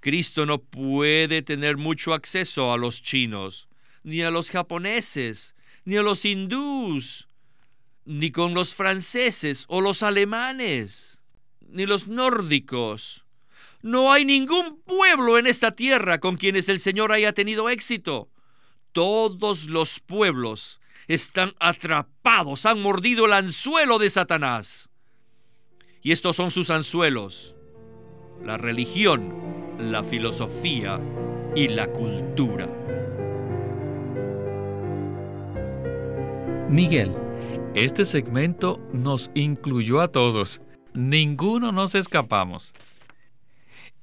Cristo 0.00 0.46
no 0.46 0.58
puede 0.58 1.42
tener 1.42 1.76
mucho 1.76 2.12
acceso 2.12 2.72
a 2.72 2.76
los 2.76 3.02
chinos, 3.02 3.68
ni 4.02 4.22
a 4.22 4.32
los 4.32 4.50
japoneses, 4.50 5.54
ni 5.84 5.96
a 5.96 6.02
los 6.02 6.24
hindús, 6.24 7.28
ni 8.04 8.32
con 8.32 8.52
los 8.52 8.74
franceses 8.74 9.64
o 9.68 9.80
los 9.80 10.02
alemanes, 10.02 11.20
ni 11.68 11.86
los 11.86 12.08
nórdicos. 12.08 13.22
No 13.82 14.12
hay 14.12 14.24
ningún 14.24 14.80
pueblo 14.82 15.38
en 15.38 15.48
esta 15.48 15.72
tierra 15.72 16.20
con 16.20 16.36
quienes 16.36 16.68
el 16.68 16.78
Señor 16.78 17.10
haya 17.10 17.32
tenido 17.32 17.68
éxito. 17.68 18.30
Todos 18.92 19.68
los 19.68 19.98
pueblos 19.98 20.80
están 21.08 21.54
atrapados, 21.58 22.64
han 22.64 22.80
mordido 22.80 23.26
el 23.26 23.32
anzuelo 23.32 23.98
de 23.98 24.08
Satanás. 24.08 24.88
Y 26.00 26.12
estos 26.12 26.36
son 26.36 26.52
sus 26.52 26.70
anzuelos. 26.70 27.56
La 28.44 28.56
religión, 28.56 29.34
la 29.78 30.04
filosofía 30.04 31.00
y 31.56 31.68
la 31.68 31.88
cultura. 31.88 32.68
Miguel, 36.68 37.12
este 37.74 38.04
segmento 38.04 38.80
nos 38.92 39.30
incluyó 39.34 40.00
a 40.00 40.08
todos. 40.08 40.60
Ninguno 40.94 41.72
nos 41.72 41.94
escapamos. 41.94 42.74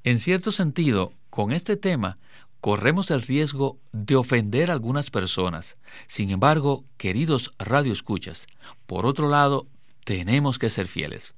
En 0.03 0.19
cierto 0.19 0.51
sentido, 0.51 1.11
con 1.29 1.51
este 1.51 1.75
tema, 1.75 2.17
corremos 2.61 3.11
el 3.11 3.21
riesgo 3.21 3.79
de 3.91 4.15
ofender 4.15 4.69
a 4.69 4.73
algunas 4.73 5.11
personas. 5.11 5.77
Sin 6.07 6.29
embargo, 6.29 6.85
queridos 6.97 7.53
radioescuchas, 7.59 8.47
por 8.85 9.05
otro 9.05 9.29
lado, 9.29 9.67
tenemos 10.05 10.57
que 10.57 10.69
ser 10.69 10.87
fieles. 10.87 11.33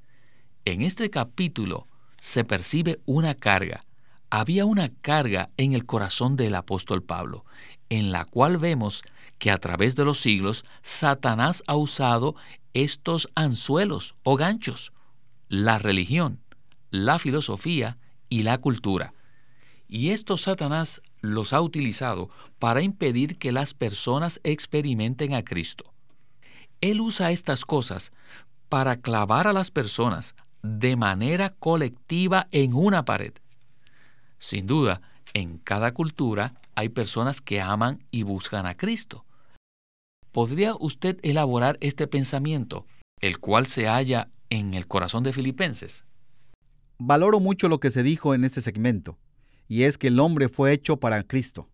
En 0.65 0.83
este 0.83 1.09
capítulo 1.09 1.87
se 2.19 2.43
percibe 2.43 2.99
una 3.05 3.33
carga. 3.33 3.81
Había 4.29 4.65
una 4.65 4.89
carga 4.89 5.49
en 5.57 5.73
el 5.73 5.85
corazón 5.85 6.35
del 6.37 6.53
apóstol 6.53 7.01
Pablo, 7.01 7.45
en 7.89 8.11
la 8.11 8.25
cual 8.25 8.57
vemos 8.57 9.03
que 9.39 9.49
a 9.49 9.57
través 9.57 9.95
de 9.95 10.05
los 10.05 10.19
siglos 10.19 10.65
Satanás 10.83 11.63
ha 11.65 11.75
usado 11.75 12.35
estos 12.73 13.27
anzuelos 13.33 14.15
o 14.23 14.37
ganchos, 14.37 14.93
la 15.49 15.79
religión, 15.79 16.39
la 16.91 17.19
filosofía 17.19 17.97
y 18.31 18.43
la 18.43 18.57
cultura. 18.57 19.13
Y 19.87 20.09
esto 20.09 20.37
Satanás 20.37 21.01
los 21.19 21.51
ha 21.53 21.61
utilizado 21.61 22.29
para 22.57 22.81
impedir 22.81 23.37
que 23.37 23.51
las 23.51 23.75
personas 23.75 24.39
experimenten 24.43 25.35
a 25.35 25.43
Cristo. 25.43 25.93
Él 26.79 27.01
usa 27.01 27.31
estas 27.31 27.65
cosas 27.65 28.13
para 28.69 29.01
clavar 29.01 29.47
a 29.47 29.53
las 29.53 29.69
personas 29.69 30.33
de 30.63 30.95
manera 30.95 31.49
colectiva 31.49 32.47
en 32.51 32.73
una 32.73 33.03
pared. 33.03 33.33
Sin 34.39 34.65
duda, 34.65 35.01
en 35.33 35.57
cada 35.57 35.93
cultura 35.93 36.55
hay 36.73 36.87
personas 36.87 37.41
que 37.41 37.59
aman 37.59 38.01
y 38.11 38.23
buscan 38.23 38.65
a 38.65 38.77
Cristo. 38.77 39.25
¿Podría 40.31 40.73
usted 40.79 41.19
elaborar 41.21 41.77
este 41.81 42.07
pensamiento, 42.07 42.85
el 43.19 43.39
cual 43.39 43.67
se 43.67 43.87
halla 43.87 44.29
en 44.49 44.73
el 44.73 44.87
corazón 44.87 45.23
de 45.23 45.33
Filipenses? 45.33 46.05
Valoro 47.03 47.39
mucho 47.39 47.67
lo 47.67 47.79
que 47.79 47.89
se 47.89 48.03
dijo 48.03 48.35
en 48.35 48.43
este 48.43 48.61
segmento, 48.61 49.17
y 49.67 49.83
es 49.83 49.97
que 49.97 50.09
el 50.09 50.19
hombre 50.19 50.49
fue 50.49 50.71
hecho 50.71 50.97
para 50.97 51.23
Cristo. 51.23 51.67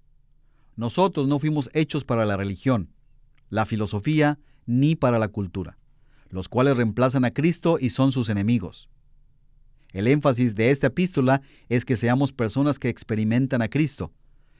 Nosotros 0.77 1.27
no 1.27 1.37
fuimos 1.37 1.69
hechos 1.73 2.05
para 2.05 2.25
la 2.25 2.37
religión, 2.37 2.93
la 3.49 3.65
filosofía, 3.65 4.39
ni 4.65 4.95
para 4.95 5.19
la 5.19 5.27
cultura, 5.27 5.77
los 6.29 6.47
cuales 6.47 6.77
reemplazan 6.77 7.25
a 7.25 7.31
Cristo 7.31 7.77
y 7.77 7.89
son 7.89 8.13
sus 8.13 8.29
enemigos. 8.29 8.87
El 9.91 10.07
énfasis 10.07 10.55
de 10.55 10.71
esta 10.71 10.87
epístola 10.87 11.41
es 11.67 11.83
que 11.83 11.97
seamos 11.97 12.31
personas 12.31 12.79
que 12.79 12.87
experimentan 12.87 13.61
a 13.61 13.67
Cristo. 13.67 14.13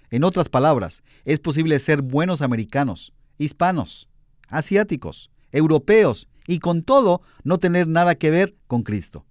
En 0.09 0.25
otras 0.25 0.49
palabras, 0.49 1.01
es 1.23 1.39
posible 1.39 1.79
ser 1.79 2.01
buenos 2.01 2.41
americanos, 2.41 3.13
hispanos, 3.37 4.09
asiáticos, 4.49 5.31
europeos 5.53 6.27
y 6.45 6.59
con 6.59 6.83
todo 6.83 7.21
no 7.45 7.57
tener 7.57 7.87
nada 7.87 8.15
que 8.15 8.31
ver 8.31 8.53
con 8.67 8.83
Cristo. 8.83 9.26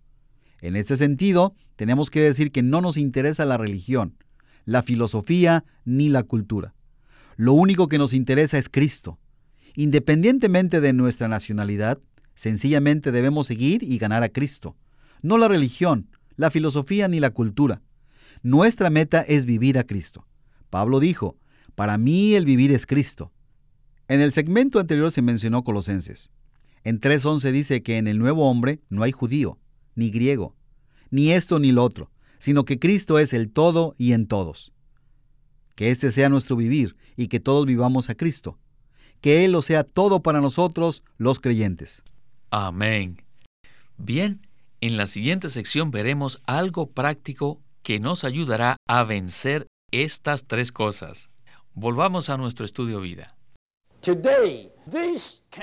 En 0.67 0.75
este 0.75 0.97
sentido, 0.97 1.55
tenemos 1.77 2.11
que 2.11 2.21
decir 2.21 2.51
que 2.51 2.65
no 2.65 2.81
nos 2.81 2.97
interesa 2.97 3.45
la 3.45 3.57
religión, 3.57 4.17
la 4.65 4.83
filosofía 4.83 5.65
ni 5.85 6.09
la 6.09 6.25
cultura. 6.25 6.75
Lo 7.37 7.53
único 7.53 7.87
que 7.87 7.99
nos 7.99 8.13
interesa 8.13 8.59
es 8.59 8.69
Cristo. 8.69 9.21
Independientemente 9.77 10.81
de 10.81 10.93
nuestra 10.93 11.29
nacionalidad, 11.29 12.01
sencillamente 12.35 13.13
debemos 13.13 13.47
seguir 13.47 13.85
y 13.85 13.97
ganar 13.99 14.25
a 14.25 14.29
Cristo. 14.29 14.77
No 15.23 15.39
la 15.39 15.47
religión, 15.47 16.11
la 16.35 16.51
filosofía 16.51 17.07
ni 17.07 17.21
la 17.21 17.31
cultura. 17.31 17.81
Nuestra 18.43 18.91
meta 18.91 19.21
es 19.21 19.47
vivir 19.47 19.79
a 19.79 19.85
Cristo. 19.85 20.27
Pablo 20.69 20.99
dijo, 20.99 21.37
para 21.77 21.97
mí 21.97 22.35
el 22.35 22.45
vivir 22.45 22.73
es 22.73 22.87
Cristo. 22.87 23.33
En 24.09 24.21
el 24.21 24.33
segmento 24.33 24.81
anterior 24.81 25.13
se 25.13 25.23
mencionó 25.23 25.63
Colosenses. 25.63 26.33
En 26.83 27.01
3.11 27.01 27.53
dice 27.53 27.83
que 27.85 27.99
en 27.99 28.09
el 28.09 28.19
nuevo 28.19 28.51
hombre 28.51 28.81
no 28.89 29.05
hay 29.05 29.13
judío, 29.13 29.61
ni 29.97 30.11
griego, 30.11 30.55
ni 31.11 31.33
esto 31.33 31.59
ni 31.59 31.73
lo 31.73 31.83
otro, 31.83 32.13
sino 32.39 32.65
que 32.65 32.79
Cristo 32.79 33.19
es 33.19 33.33
el 33.33 33.51
todo 33.51 33.97
y 33.99 34.13
en 34.13 34.29
todos. 34.29 34.73
Que 35.75 35.91
este 35.91 36.13
sea 36.13 36.29
nuestro 36.29 36.55
vivir 36.55 36.97
y 37.17 37.27
que 37.27 37.41
todos 37.41 37.67
vivamos 37.67 38.09
a 38.09 38.15
Cristo. 38.15 38.59
Que 39.21 39.45
Él 39.45 39.53
lo 39.53 39.63
sea 39.63 39.83
todo 39.83 40.23
para 40.23 40.41
nosotros, 40.41 41.03
los 41.19 41.41
creyentes. 41.41 42.03
Amén. 42.51 43.23
Bien, 43.99 44.47
en 44.81 44.97
la 44.97 45.07
siguiente 45.07 45.49
sección 45.49 45.91
veremos 45.91 46.41
algo 46.47 46.91
práctico 46.91 47.61
que 47.83 47.99
nos 47.99 48.25
ayudará 48.25 48.77
a 48.87 49.05
vencer 49.05 49.67
estas 49.91 50.45
tres 50.47 50.73
cosas. 50.73 51.31
Volvamos 51.73 52.29
a 52.31 52.37
nuestro 52.37 52.65
estudio 52.65 53.01
vida. 53.01 53.37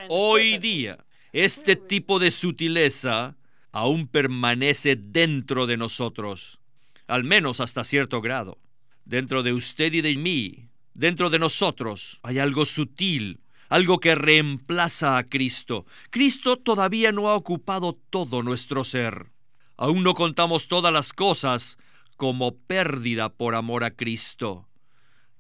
Hoy 0.10 0.58
día, 0.58 0.98
este 1.32 1.76
tipo 1.76 2.20
de 2.20 2.32
sutileza 2.32 3.36
aún 3.74 4.08
permanece 4.08 4.96
dentro 4.96 5.66
de 5.66 5.78
nosotros, 5.78 6.60
al 7.08 7.24
menos 7.24 7.60
hasta 7.60 7.84
cierto 7.84 8.22
grado. 8.22 8.60
Dentro 9.04 9.44
de 9.44 9.52
usted 9.52 9.92
y 9.92 10.02
de 10.02 10.16
mí, 10.16 10.70
dentro 10.94 11.30
de 11.30 11.40
nosotros, 11.40 12.20
hay 12.24 12.40
algo 12.40 12.66
sutil, 12.66 13.42
algo 13.68 14.00
que 14.00 14.16
reemplaza 14.16 15.18
a 15.18 15.24
Cristo. 15.24 15.86
Cristo 16.12 16.58
todavía 16.58 17.12
no 17.12 17.28
ha 17.28 17.36
ocupado 17.36 18.00
todo 18.10 18.44
nuestro 18.44 18.84
ser. 18.86 19.32
Aún 19.76 20.04
no 20.04 20.14
contamos 20.14 20.68
todas 20.68 20.94
las 20.94 21.12
cosas 21.12 21.78
como 22.16 22.56
pérdida 22.56 23.30
por 23.30 23.56
amor 23.56 23.84
a 23.84 23.92
Cristo. 23.92 24.70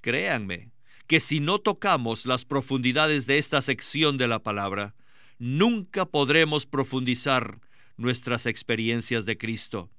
Créanme 0.01 0.71
que 1.05 1.19
si 1.19 1.39
no 1.39 1.59
tocamos 1.59 2.25
las 2.25 2.45
profundidades 2.45 3.27
de 3.27 3.37
esta 3.37 3.61
sección 3.61 4.17
de 4.17 4.27
la 4.27 4.39
palabra, 4.39 4.95
nunca 5.37 6.05
podremos 6.05 6.65
profundizar 6.65 7.59
nuestras 7.97 8.45
experiencias 8.45 9.25
de 9.25 9.37
Cristo. 9.37 9.89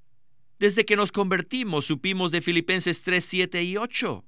Desde 0.59 0.85
que 0.85 0.97
nos 0.97 1.13
convertimos 1.13 1.87
supimos 1.87 2.31
de 2.31 2.41
Filipenses 2.41 3.03
3, 3.03 3.25
7 3.25 3.63
y 3.65 3.77
8, 3.77 4.25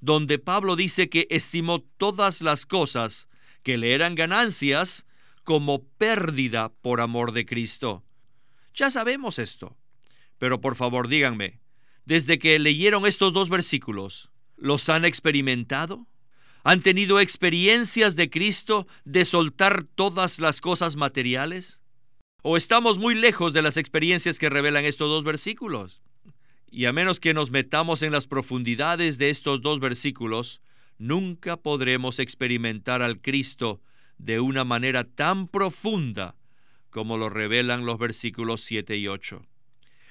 donde 0.00 0.38
Pablo 0.38 0.76
dice 0.76 1.08
que 1.08 1.26
estimó 1.30 1.80
todas 1.80 2.42
las 2.42 2.66
cosas 2.66 3.28
que 3.62 3.78
le 3.78 3.94
eran 3.94 4.14
ganancias 4.14 5.06
como 5.44 5.84
pérdida 5.84 6.70
por 6.70 7.00
amor 7.00 7.32
de 7.32 7.46
Cristo. 7.46 8.04
Ya 8.74 8.90
sabemos 8.90 9.38
esto, 9.38 9.76
pero 10.38 10.60
por 10.60 10.76
favor 10.76 11.08
díganme, 11.08 11.60
desde 12.04 12.38
que 12.38 12.58
leyeron 12.58 13.06
estos 13.06 13.32
dos 13.32 13.48
versículos, 13.48 14.30
¿los 14.56 14.88
han 14.88 15.04
experimentado? 15.04 16.06
¿Han 16.64 16.82
tenido 16.82 17.20
experiencias 17.20 18.14
de 18.16 18.30
Cristo 18.30 18.86
de 19.04 19.24
soltar 19.24 19.84
todas 19.84 20.38
las 20.38 20.60
cosas 20.60 20.96
materiales? 20.96 21.81
¿O 22.44 22.56
estamos 22.56 22.98
muy 22.98 23.14
lejos 23.14 23.52
de 23.52 23.62
las 23.62 23.76
experiencias 23.76 24.40
que 24.40 24.50
revelan 24.50 24.84
estos 24.84 25.08
dos 25.08 25.22
versículos? 25.22 26.02
Y 26.72 26.86
a 26.86 26.92
menos 26.92 27.20
que 27.20 27.34
nos 27.34 27.52
metamos 27.52 28.02
en 28.02 28.10
las 28.10 28.26
profundidades 28.26 29.16
de 29.16 29.30
estos 29.30 29.62
dos 29.62 29.78
versículos, 29.78 30.60
nunca 30.98 31.56
podremos 31.56 32.18
experimentar 32.18 33.00
al 33.00 33.20
Cristo 33.20 33.80
de 34.18 34.40
una 34.40 34.64
manera 34.64 35.04
tan 35.04 35.46
profunda 35.46 36.34
como 36.90 37.16
lo 37.16 37.30
revelan 37.30 37.86
los 37.86 37.98
versículos 37.98 38.62
7 38.62 38.96
y 38.96 39.06
8. 39.06 39.46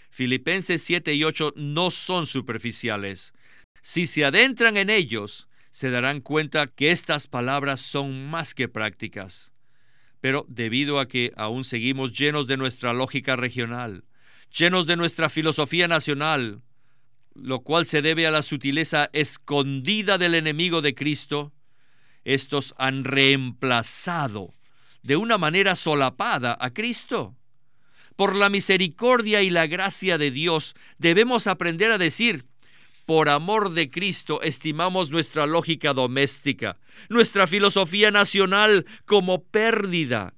Filipenses 0.09 0.81
7 0.83 1.13
y 1.13 1.25
8 1.25 1.55
no 1.57 1.91
son 1.91 2.25
superficiales. 2.25 3.33
Si 3.81 4.05
se 4.05 4.23
adentran 4.23 4.77
en 4.77 4.89
ellos, 4.89 5.49
se 5.69 5.89
darán 5.89 6.21
cuenta 6.21 6.67
que 6.67 6.91
estas 6.91 7.27
palabras 7.27 7.81
son 7.81 8.29
más 8.29 8.53
que 8.53 8.69
prácticas 8.69 9.50
pero 10.21 10.45
debido 10.47 10.99
a 10.99 11.07
que 11.07 11.33
aún 11.35 11.63
seguimos 11.63 12.17
llenos 12.17 12.47
de 12.47 12.55
nuestra 12.55 12.93
lógica 12.93 13.35
regional, 13.35 14.05
llenos 14.55 14.85
de 14.85 14.95
nuestra 14.95 15.29
filosofía 15.29 15.87
nacional, 15.87 16.61
lo 17.33 17.61
cual 17.61 17.85
se 17.85 18.01
debe 18.01 18.27
a 18.27 18.31
la 18.31 18.43
sutileza 18.43 19.09
escondida 19.13 20.17
del 20.17 20.35
enemigo 20.35 20.81
de 20.81 20.93
Cristo, 20.93 21.53
estos 22.23 22.75
han 22.77 23.03
reemplazado 23.03 24.53
de 25.01 25.15
una 25.15 25.39
manera 25.39 25.75
solapada 25.75 26.55
a 26.59 26.71
Cristo. 26.71 27.35
Por 28.15 28.35
la 28.35 28.49
misericordia 28.49 29.41
y 29.41 29.49
la 29.49 29.65
gracia 29.65 30.19
de 30.19 30.29
Dios 30.29 30.75
debemos 30.99 31.47
aprender 31.47 31.91
a 31.91 31.97
decir, 31.97 32.45
por 33.01 33.29
amor 33.29 33.73
de 33.73 33.89
Cristo 33.89 34.41
estimamos 34.41 35.11
nuestra 35.11 35.45
lógica 35.45 35.93
doméstica, 35.93 36.77
nuestra 37.09 37.47
filosofía 37.47 38.11
nacional 38.11 38.85
como 39.05 39.43
pérdida. 39.43 40.33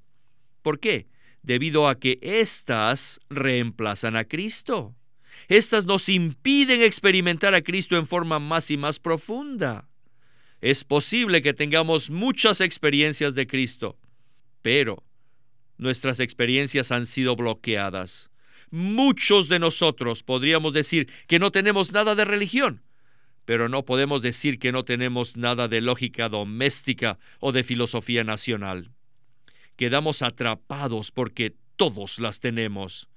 ¿Por 0.62 0.80
qué? 0.80 1.08
Debido 1.41 1.88
a 1.88 1.99
que 1.99 2.19
éstas 2.21 3.19
reemplazan 3.30 4.15
a 4.15 4.26
Cristo. 4.26 4.95
Estas 5.47 5.86
nos 5.86 6.10
impiden 6.10 6.82
experimentar 6.82 7.54
a 7.54 7.62
Cristo 7.62 7.97
en 7.97 8.08
forma 8.08 8.39
más 8.39 8.71
y 8.71 8.78
más 8.78 8.99
profunda. 8.99 9.89
Es 10.62 10.84
posible 10.84 11.41
que 11.41 11.54
tengamos 11.54 12.10
muchas 12.10 12.62
experiencias 12.62 13.36
de 13.36 13.45
Cristo, 13.47 13.97
pero 14.62 15.04
nuestras 15.78 16.19
experiencias 16.19 16.91
han 16.91 17.06
sido 17.06 17.36
bloqueadas 17.36 18.33
Muchos 18.74 19.50
de 19.50 19.60
nosotros 19.60 20.24
podríamos 20.24 20.74
decir 20.74 21.08
que 21.28 21.38
no 21.38 21.52
tenemos 21.52 21.92
nada 21.92 22.16
de 22.16 22.26
religión, 22.26 22.82
pero 23.46 23.70
no 23.70 23.86
podemos 23.86 24.24
decir 24.24 24.58
que 24.58 24.72
no 24.72 24.84
tenemos 24.84 25.38
nada 25.38 25.68
de 25.68 25.80
lógica 25.80 26.28
doméstica 26.28 27.20
o 27.40 27.52
de 27.52 27.64
filosofía 27.64 28.24
nacional. 28.24 28.90
Quedamos 29.76 30.24
atrapados 30.24 31.12
porque 31.12 31.54
todos 31.76 32.18
las 32.18 32.40
tenemos. 32.40 33.10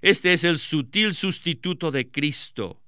Este 0.00 0.32
es 0.32 0.42
el 0.42 0.58
sutil 0.58 1.12
sustituto 1.12 1.90
de 1.90 2.10
Cristo. 2.10 2.80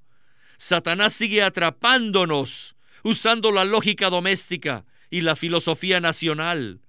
Satanás 0.57 1.13
sigue 1.13 1.43
atrapándonos, 1.43 2.77
usando 3.03 3.53
la 3.53 3.67
lógica 3.67 4.09
doméstica 4.09 4.87
y 5.11 5.21
la 5.21 5.37
filosofía 5.37 6.01
nacional 6.01 6.81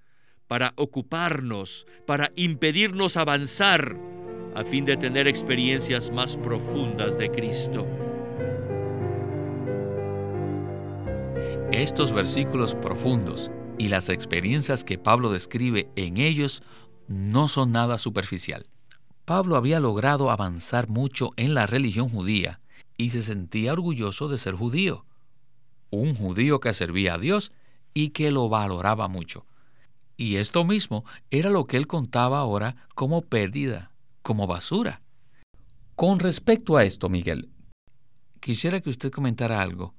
para 0.48 0.74
ocuparnos, 0.76 1.86
para 2.06 2.32
impedirnos 2.36 3.18
avanzar 3.18 3.98
a 4.56 4.64
fin 4.64 4.86
de 4.86 4.98
tener 4.98 5.28
experiencias 5.28 6.12
más 6.12 6.38
profundas 6.38 7.18
de 7.18 7.30
Cristo. 7.30 7.88
Estos 11.72 12.12
versículos 12.12 12.76
profundos 12.76 13.52
y 13.78 13.90
las 13.90 14.10
experiencias 14.10 14.84
que 14.84 14.98
Pablo 14.98 15.32
describe 15.32 15.90
en 15.96 16.18
ellos 16.18 16.64
no 17.08 17.48
son 17.48 17.72
nada 17.72 17.98
superficial. 17.98 18.66
Pablo 19.26 19.58
había 19.58 19.80
logrado 19.80 20.32
avanzar 20.32 20.88
mucho 20.88 21.32
en 21.36 21.54
la 21.54 21.68
religión 21.68 22.10
judía 22.10 22.62
y 22.98 23.10
se 23.10 23.22
sentía 23.22 23.74
orgulloso 23.74 24.30
de 24.30 24.38
ser 24.38 24.56
judío, 24.56 25.06
un 25.92 26.16
judío 26.16 26.60
que 26.60 26.74
servía 26.74 27.16
a 27.16 27.18
Dios 27.18 27.52
y 27.94 28.10
que 28.10 28.32
lo 28.32 28.50
valoraba 28.50 29.08
mucho. 29.08 29.46
Y 30.18 30.38
esto 30.38 30.66
mismo 30.66 31.06
era 31.30 31.52
lo 31.52 31.68
que 31.68 31.78
él 31.78 31.86
contaba 31.86 32.40
ahora 32.40 32.76
como 32.96 33.22
pérdida 33.22 33.92
como 34.24 34.46
basura. 34.46 35.02
Con 35.96 36.20
respecto 36.20 36.76
a 36.76 36.84
esto, 36.84 37.08
Miguel, 37.08 37.50
quisiera 38.42 38.82
que 38.82 38.90
usted 38.90 39.10
comentara 39.10 39.62
algo. 39.62 39.96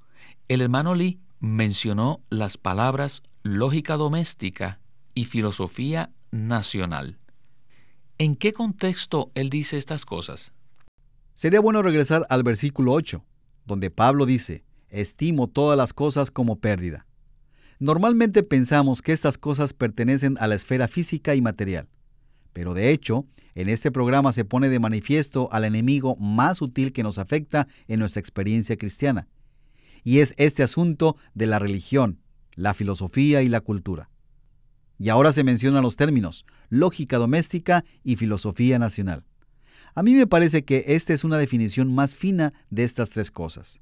El 0.48 0.60
hermano 0.60 0.94
Lee 0.94 1.18
mencionó 1.40 2.20
las 2.28 2.58
palabras 2.58 3.22
lógica 3.42 3.96
doméstica 3.96 4.80
y 5.14 5.24
filosofía 5.24 6.12
nacional. 6.30 7.18
¿En 8.18 8.36
qué 8.36 8.52
contexto 8.52 9.30
él 9.34 9.48
dice 9.48 9.78
estas 9.78 10.04
cosas? 10.04 10.52
Sería 11.34 11.60
bueno 11.60 11.82
regresar 11.82 12.26
al 12.28 12.42
versículo 12.42 12.92
8, 12.92 13.24
donde 13.64 13.90
Pablo 13.90 14.26
dice, 14.26 14.64
estimo 14.88 15.46
todas 15.46 15.78
las 15.78 15.92
cosas 15.92 16.30
como 16.30 16.56
pérdida. 16.56 17.07
Normalmente 17.80 18.42
pensamos 18.42 19.02
que 19.02 19.12
estas 19.12 19.38
cosas 19.38 19.72
pertenecen 19.72 20.36
a 20.40 20.48
la 20.48 20.56
esfera 20.56 20.88
física 20.88 21.36
y 21.36 21.40
material, 21.40 21.88
pero 22.52 22.74
de 22.74 22.90
hecho, 22.90 23.24
en 23.54 23.68
este 23.68 23.92
programa 23.92 24.32
se 24.32 24.44
pone 24.44 24.68
de 24.68 24.80
manifiesto 24.80 25.48
al 25.52 25.64
enemigo 25.64 26.16
más 26.16 26.58
sutil 26.58 26.92
que 26.92 27.04
nos 27.04 27.18
afecta 27.18 27.68
en 27.86 28.00
nuestra 28.00 28.20
experiencia 28.20 28.76
cristiana, 28.76 29.28
y 30.02 30.18
es 30.18 30.34
este 30.38 30.64
asunto 30.64 31.16
de 31.34 31.46
la 31.46 31.60
religión, 31.60 32.18
la 32.54 32.74
filosofía 32.74 33.42
y 33.42 33.48
la 33.48 33.60
cultura. 33.60 34.10
Y 34.98 35.10
ahora 35.10 35.30
se 35.30 35.44
mencionan 35.44 35.84
los 35.84 35.94
términos 35.94 36.44
lógica 36.70 37.18
doméstica 37.18 37.84
y 38.02 38.16
filosofía 38.16 38.80
nacional. 38.80 39.24
A 39.94 40.02
mí 40.02 40.14
me 40.14 40.26
parece 40.26 40.64
que 40.64 40.84
esta 40.88 41.12
es 41.12 41.22
una 41.22 41.38
definición 41.38 41.94
más 41.94 42.16
fina 42.16 42.52
de 42.70 42.82
estas 42.82 43.10
tres 43.10 43.30
cosas. 43.30 43.80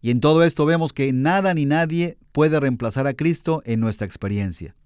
Y 0.00 0.10
en 0.10 0.20
todo 0.20 0.44
esto 0.44 0.66
vemos 0.66 0.92
que 0.92 1.12
nada 1.12 1.54
ni 1.54 1.64
nadie 1.64 2.18
puede 2.32 2.60
reemplazar 2.60 3.06
a 3.06 3.14
Cristo 3.14 3.62
en 3.64 3.80
nuestra 3.80 4.06
experiencia. 4.06 4.76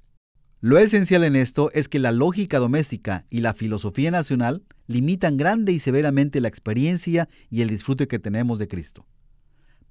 Lo 0.62 0.78
esencial 0.78 1.24
en 1.24 1.36
esto 1.36 1.70
es 1.72 1.88
que 1.88 1.98
la 1.98 2.12
lógica 2.12 2.58
doméstica 2.58 3.24
y 3.30 3.40
la 3.40 3.54
filosofía 3.54 4.10
nacional 4.10 4.62
limitan 4.86 5.36
grande 5.38 5.72
y 5.72 5.78
severamente 5.78 6.40
la 6.40 6.48
experiencia 6.48 7.28
y 7.48 7.62
el 7.62 7.68
disfrute 7.68 8.08
que 8.08 8.18
tenemos 8.18 8.58
de 8.58 8.68
Cristo. 8.68 9.06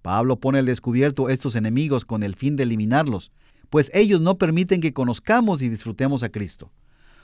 Pablo 0.04 0.40
pone 0.40 0.60
al 0.60 0.66
descubierto 0.66 1.30
estos 1.30 1.56
enemigos 1.56 2.06
con 2.06 2.22
el 2.24 2.36
fin 2.36 2.56
de 2.56 2.64
eliminarlos, 2.64 3.32
pues 3.70 3.90
ellos 3.94 4.22
no 4.22 4.38
permiten 4.38 4.80
que 4.80 4.94
conozcamos 4.94 5.62
y 5.62 5.70
disfrutemos 5.70 6.22
a 6.24 6.30
Cristo. 6.30 6.72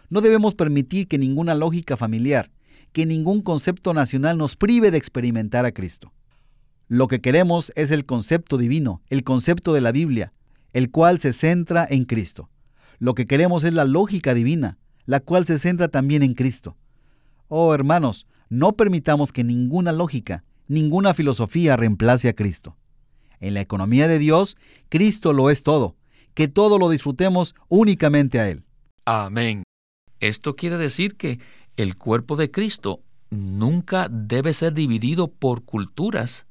No 0.10 0.22
debemos 0.22 0.56
permitir 0.56 1.08
que 1.08 1.18
ninguna 1.18 1.54
lógica 1.54 1.98
familiar, 1.98 2.52
que 2.94 3.06
ningún 3.06 3.42
concepto 3.42 3.94
nacional 3.94 4.38
nos 4.38 4.56
prive 4.56 4.92
de 4.92 4.98
experimentar 4.98 5.66
a 5.66 5.72
Cristo. 5.72 6.12
Lo 6.88 7.08
que 7.08 7.20
queremos 7.22 7.72
es 7.76 7.92
el 7.92 8.06
concepto 8.06 8.58
divino, 8.58 9.02
el 9.10 9.24
concepto 9.24 9.74
de 9.74 9.82
la 9.82 9.92
Biblia, 9.92 10.34
el 10.74 10.92
cual 10.92 11.20
se 11.20 11.34
centra 11.34 11.88
en 11.90 12.06
Cristo. 12.06 12.50
Lo 13.00 13.16
que 13.16 13.26
queremos 13.26 13.64
es 13.64 13.74
la 13.74 13.86
lógica 13.86 14.34
divina, 14.34 14.78
la 15.06 15.20
cual 15.20 15.46
se 15.46 15.58
centra 15.58 15.88
también 15.88 16.22
en 16.22 16.34
Cristo. 16.34 16.78
Oh 17.48 17.74
hermanos, 17.74 18.28
no 18.50 18.74
permitamos 18.74 19.32
que 19.32 19.44
ninguna 19.44 19.92
lógica, 19.92 20.44
ninguna 20.68 21.14
filosofía 21.14 21.76
reemplace 21.76 22.30
a 22.30 22.34
Cristo. 22.34 22.78
En 23.40 23.54
la 23.54 23.62
economía 23.62 24.08
de 24.08 24.20
Dios, 24.20 24.58
Cristo 24.90 25.34
lo 25.34 25.50
es 25.50 25.64
todo, 25.64 25.96
que 26.34 26.48
todo 26.48 26.78
lo 26.78 26.90
disfrutemos 26.90 27.56
únicamente 27.68 28.40
a 28.40 28.50
Él. 28.50 28.64
Amén. 29.06 29.64
Esto 30.20 30.56
quiere 30.56 30.78
decir 30.78 31.16
que 31.16 31.40
el 31.78 31.96
cuerpo 31.96 32.36
de 32.36 32.52
Cristo 32.52 33.02
nunca 33.30 34.08
debe 34.10 34.54
ser 34.54 34.74
dividido 34.74 35.28
por 35.28 35.64
culturas, 35.64 36.46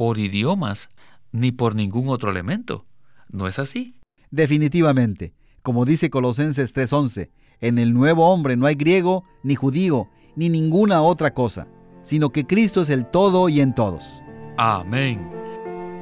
por 0.00 0.16
idiomas, 0.16 0.88
ni 1.30 1.52
por 1.52 1.74
ningún 1.74 2.08
otro 2.08 2.30
elemento. 2.30 2.86
¿No 3.28 3.46
es 3.46 3.58
así? 3.58 3.96
Definitivamente. 4.30 5.34
Como 5.60 5.84
dice 5.84 6.08
Colosenses 6.08 6.72
3:11, 6.72 7.28
en 7.60 7.78
el 7.78 7.92
nuevo 7.92 8.32
hombre 8.32 8.56
no 8.56 8.64
hay 8.64 8.76
griego, 8.76 9.24
ni 9.42 9.56
judío, 9.56 10.08
ni 10.36 10.48
ninguna 10.48 11.02
otra 11.02 11.34
cosa, 11.34 11.68
sino 12.00 12.30
que 12.30 12.46
Cristo 12.46 12.80
es 12.80 12.88
el 12.88 13.04
todo 13.04 13.50
y 13.50 13.60
en 13.60 13.74
todos. 13.74 14.24
Amén. 14.56 15.20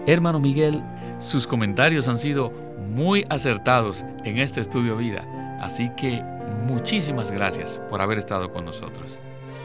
Hermano 0.06 0.38
Miguel, 0.38 0.80
sus 1.18 1.48
comentarios 1.48 2.06
han 2.06 2.18
sido 2.18 2.52
muy 2.94 3.24
acertados 3.30 4.04
en 4.22 4.38
este 4.38 4.60
estudio 4.60 4.96
vida. 4.96 5.26
Así 5.60 5.90
que 5.96 6.22
muchísimas 6.68 7.32
gracias 7.32 7.80
por 7.90 8.00
haber 8.00 8.18
estado 8.18 8.52
con 8.52 8.64
nosotros. 8.64 9.18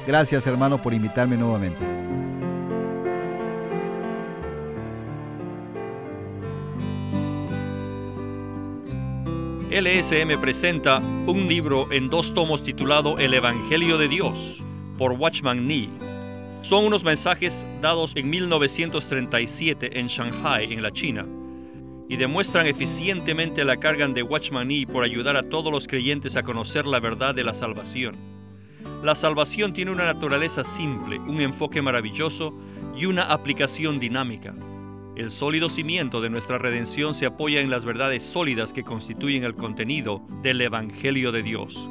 Gracias 0.07 0.47
hermano 0.47 0.81
por 0.81 0.95
invitarme 0.95 1.37
nuevamente. 1.37 1.85
LSM 9.73 10.39
presenta 10.39 10.99
un 10.99 11.47
libro 11.47 11.91
en 11.91 12.07
dos 12.07 12.35
tomos 12.35 12.61
titulado 12.61 13.17
El 13.17 13.33
Evangelio 13.33 13.97
de 13.97 14.07
Dios 14.07 14.61
por 14.99 15.13
Watchman 15.13 15.65
Nee. 15.65 15.89
Son 16.61 16.85
unos 16.85 17.03
mensajes 17.03 17.65
dados 17.81 18.15
en 18.15 18.29
1937 18.29 19.99
en 19.99 20.05
Shanghai, 20.05 20.71
en 20.71 20.83
la 20.83 20.91
China 20.91 21.25
y 22.07 22.17
demuestran 22.17 22.67
eficientemente 22.67 23.65
la 23.65 23.77
carga 23.77 24.07
de 24.07 24.21
Watchman 24.21 24.67
Nee 24.67 24.85
por 24.85 25.03
ayudar 25.03 25.37
a 25.37 25.41
todos 25.41 25.71
los 25.71 25.87
creyentes 25.87 26.37
a 26.37 26.43
conocer 26.43 26.85
la 26.85 26.99
verdad 26.99 27.33
de 27.33 27.43
la 27.43 27.55
salvación. 27.55 28.15
La 29.01 29.15
salvación 29.15 29.73
tiene 29.73 29.89
una 29.89 30.05
naturaleza 30.05 30.63
simple, 30.63 31.17
un 31.17 31.41
enfoque 31.41 31.81
maravilloso 31.81 32.53
y 32.95 33.07
una 33.07 33.23
aplicación 33.23 33.99
dinámica. 33.99 34.53
El 35.15 35.29
sólido 35.29 35.69
cimiento 35.69 36.21
de 36.21 36.31
nuestra 36.31 36.57
redención 36.57 37.13
se 37.13 37.27
apoya 37.27 37.61
en 37.61 37.69
las 37.69 37.85
verdades 37.85 38.23
sólidas 38.23 38.73
que 38.73 38.83
constituyen 38.83 39.43
el 39.43 39.53
contenido 39.53 40.23
del 40.41 40.59
Evangelio 40.59 41.31
de 41.31 41.43
Dios. 41.43 41.87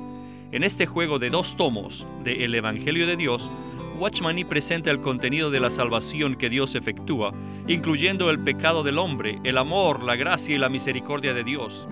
En 0.50 0.64
este 0.64 0.86
juego 0.86 1.20
de 1.20 1.30
dos 1.30 1.56
tomos 1.56 2.04
de 2.24 2.44
El 2.44 2.52
Evangelio 2.56 3.06
de 3.06 3.16
Dios, 3.16 3.48
Watchman 3.96 4.44
presenta 4.48 4.90
el 4.90 5.00
contenido 5.00 5.52
de 5.52 5.60
la 5.60 5.70
salvación 5.70 6.34
que 6.34 6.50
Dios 6.50 6.74
efectúa, 6.74 7.32
incluyendo 7.68 8.28
el 8.28 8.42
pecado 8.42 8.82
del 8.82 8.98
hombre, 8.98 9.38
el 9.44 9.56
amor, 9.56 10.02
la 10.02 10.16
gracia 10.16 10.56
y 10.56 10.58
la 10.58 10.68
misericordia 10.68 11.32
de 11.32 11.44
Dios, 11.44 11.88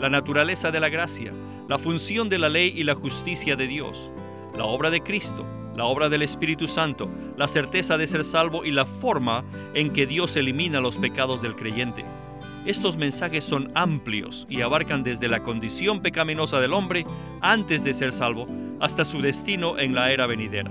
la 0.00 0.08
naturaleza 0.08 0.70
de 0.70 0.80
la 0.80 0.88
gracia, 0.88 1.34
la 1.68 1.76
función 1.76 2.30
de 2.30 2.38
la 2.38 2.48
ley 2.48 2.72
y 2.74 2.84
la 2.84 2.94
justicia 2.94 3.54
de 3.54 3.66
Dios, 3.66 4.10
la 4.56 4.64
obra 4.64 4.90
de 4.90 5.02
Cristo, 5.02 5.46
la 5.76 5.84
obra 5.84 6.08
del 6.08 6.22
Espíritu 6.22 6.68
Santo, 6.68 7.10
la 7.36 7.48
certeza 7.48 7.96
de 7.96 8.06
ser 8.06 8.24
salvo 8.24 8.64
y 8.64 8.70
la 8.70 8.84
forma 8.84 9.44
en 9.74 9.92
que 9.92 10.06
Dios 10.06 10.36
elimina 10.36 10.80
los 10.80 10.98
pecados 10.98 11.42
del 11.42 11.56
creyente. 11.56 12.04
Estos 12.66 12.96
mensajes 12.96 13.44
son 13.44 13.70
amplios 13.74 14.46
y 14.50 14.60
abarcan 14.60 15.02
desde 15.02 15.28
la 15.28 15.42
condición 15.42 16.02
pecaminosa 16.02 16.60
del 16.60 16.74
hombre 16.74 17.06
antes 17.40 17.84
de 17.84 17.94
ser 17.94 18.12
salvo 18.12 18.46
hasta 18.80 19.04
su 19.04 19.22
destino 19.22 19.78
en 19.78 19.94
la 19.94 20.12
era 20.12 20.26
venidera. 20.26 20.70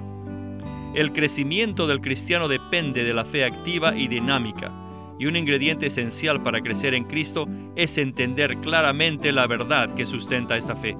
El 0.93 1.13
crecimiento 1.13 1.87
del 1.87 2.01
cristiano 2.01 2.47
depende 2.47 3.03
de 3.03 3.13
la 3.13 3.25
fe 3.25 3.45
activa 3.45 3.95
y 3.95 4.07
dinámica, 4.07 4.71
y 5.19 5.25
un 5.25 5.35
ingrediente 5.35 5.87
esencial 5.87 6.41
para 6.41 6.61
crecer 6.61 6.93
en 6.93 7.03
Cristo 7.03 7.47
es 7.75 7.97
entender 7.97 8.57
claramente 8.57 9.31
la 9.31 9.47
verdad 9.47 9.93
que 9.93 10.05
sustenta 10.05 10.57
esta 10.57 10.75
fe. 10.75 10.95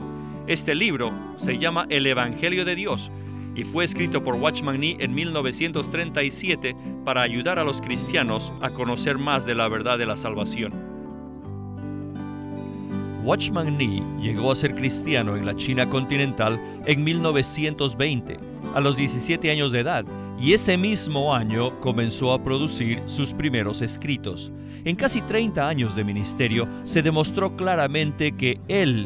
Este 0.49 0.73
libro 0.73 1.13
se 1.35 1.59
llama 1.59 1.85
El 1.89 2.07
Evangelio 2.07 2.65
de 2.65 2.73
Dios 2.75 3.11
y 3.53 3.65
fue 3.65 3.85
escrito 3.85 4.23
por 4.23 4.33
Watchman 4.33 4.79
Nee 4.79 4.97
en 4.99 5.13
1937 5.13 6.75
para 7.05 7.21
ayudar 7.21 7.59
a 7.59 7.63
los 7.63 7.81
cristianos 7.81 8.51
a 8.59 8.71
conocer 8.71 9.19
más 9.19 9.45
de 9.45 9.53
la 9.53 9.67
verdad 9.67 9.99
de 9.99 10.07
la 10.07 10.15
salvación. 10.15 10.73
Watchman 13.23 13.77
Nee 13.77 14.03
llegó 14.19 14.51
a 14.51 14.55
ser 14.55 14.73
cristiano 14.73 15.37
en 15.37 15.45
la 15.45 15.55
China 15.55 15.87
continental 15.87 16.59
en 16.83 17.03
1920 17.03 18.39
a 18.73 18.79
los 18.79 18.97
17 18.97 19.51
años 19.51 19.71
de 19.71 19.81
edad 19.81 20.03
y 20.39 20.53
ese 20.53 20.79
mismo 20.79 21.31
año 21.31 21.79
comenzó 21.79 22.33
a 22.33 22.41
producir 22.41 23.03
sus 23.05 23.35
primeros 23.35 23.83
escritos. 23.83 24.51
En 24.83 24.95
casi 24.95 25.21
30 25.21 25.69
años 25.69 25.95
de 25.95 26.03
ministerio 26.03 26.67
se 26.85 27.03
demostró 27.03 27.55
claramente 27.55 28.31
que 28.31 28.59
él 28.67 29.05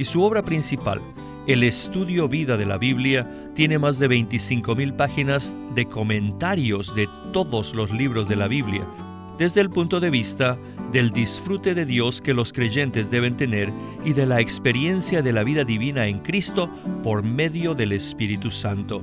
y 0.00 0.06
su 0.06 0.22
obra 0.22 0.42
principal, 0.42 1.02
el 1.46 1.62
estudio 1.62 2.26
vida 2.26 2.56
de 2.56 2.64
la 2.64 2.78
Biblia, 2.78 3.26
tiene 3.54 3.78
más 3.78 3.98
de 3.98 4.08
25.000 4.08 4.96
páginas 4.96 5.54
de 5.74 5.84
comentarios 5.84 6.94
de 6.94 7.06
todos 7.34 7.74
los 7.74 7.90
libros 7.90 8.26
de 8.26 8.36
la 8.36 8.48
Biblia, 8.48 8.88
desde 9.36 9.60
el 9.60 9.68
punto 9.68 10.00
de 10.00 10.08
vista 10.08 10.56
del 10.90 11.10
disfrute 11.10 11.74
de 11.74 11.84
Dios 11.84 12.22
que 12.22 12.32
los 12.32 12.50
creyentes 12.50 13.10
deben 13.10 13.36
tener 13.36 13.70
y 14.02 14.14
de 14.14 14.24
la 14.24 14.40
experiencia 14.40 15.20
de 15.20 15.34
la 15.34 15.44
vida 15.44 15.64
divina 15.64 16.06
en 16.06 16.20
Cristo 16.20 16.70
por 17.02 17.22
medio 17.22 17.74
del 17.74 17.92
Espíritu 17.92 18.50
Santo. 18.50 19.02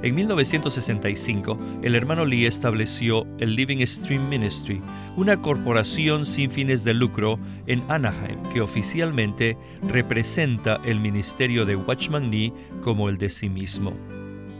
En 0.00 0.14
1965, 0.14 1.58
el 1.82 1.96
hermano 1.96 2.24
Lee 2.24 2.46
estableció 2.46 3.26
el 3.40 3.56
Living 3.56 3.84
Stream 3.84 4.28
Ministry, 4.28 4.80
una 5.16 5.42
corporación 5.42 6.24
sin 6.24 6.52
fines 6.52 6.84
de 6.84 6.94
lucro 6.94 7.36
en 7.66 7.82
Anaheim 7.88 8.40
que 8.52 8.60
oficialmente 8.60 9.58
representa 9.88 10.80
el 10.84 11.00
ministerio 11.00 11.66
de 11.66 11.74
Watchman 11.74 12.30
Nee 12.30 12.52
como 12.80 13.08
el 13.08 13.18
de 13.18 13.28
sí 13.28 13.48
mismo. 13.48 13.92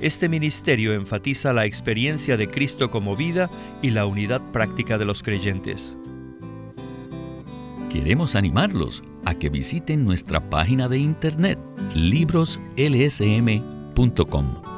Este 0.01 0.29
ministerio 0.29 0.93
enfatiza 0.93 1.53
la 1.53 1.67
experiencia 1.67 2.37
de 2.37 2.51
Cristo 2.51 2.91
como 2.91 3.15
vida 3.15 3.49
y 3.81 3.91
la 3.91 4.07
unidad 4.07 4.43
práctica 4.51 4.99
de 4.99 5.05
los 5.05 5.23
creyentes. 5.23 5.97
Queremos 7.91 8.35
animarlos 8.35 9.05
a 9.25 9.35
que 9.35 9.51
visiten 9.51 10.05
nuestra 10.05 10.51
página 10.51 10.89
de 10.89 10.99
internet 10.99 11.61
libroslsm.com 11.95 14.78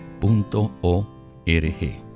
www.ecc.org. 0.21 2.10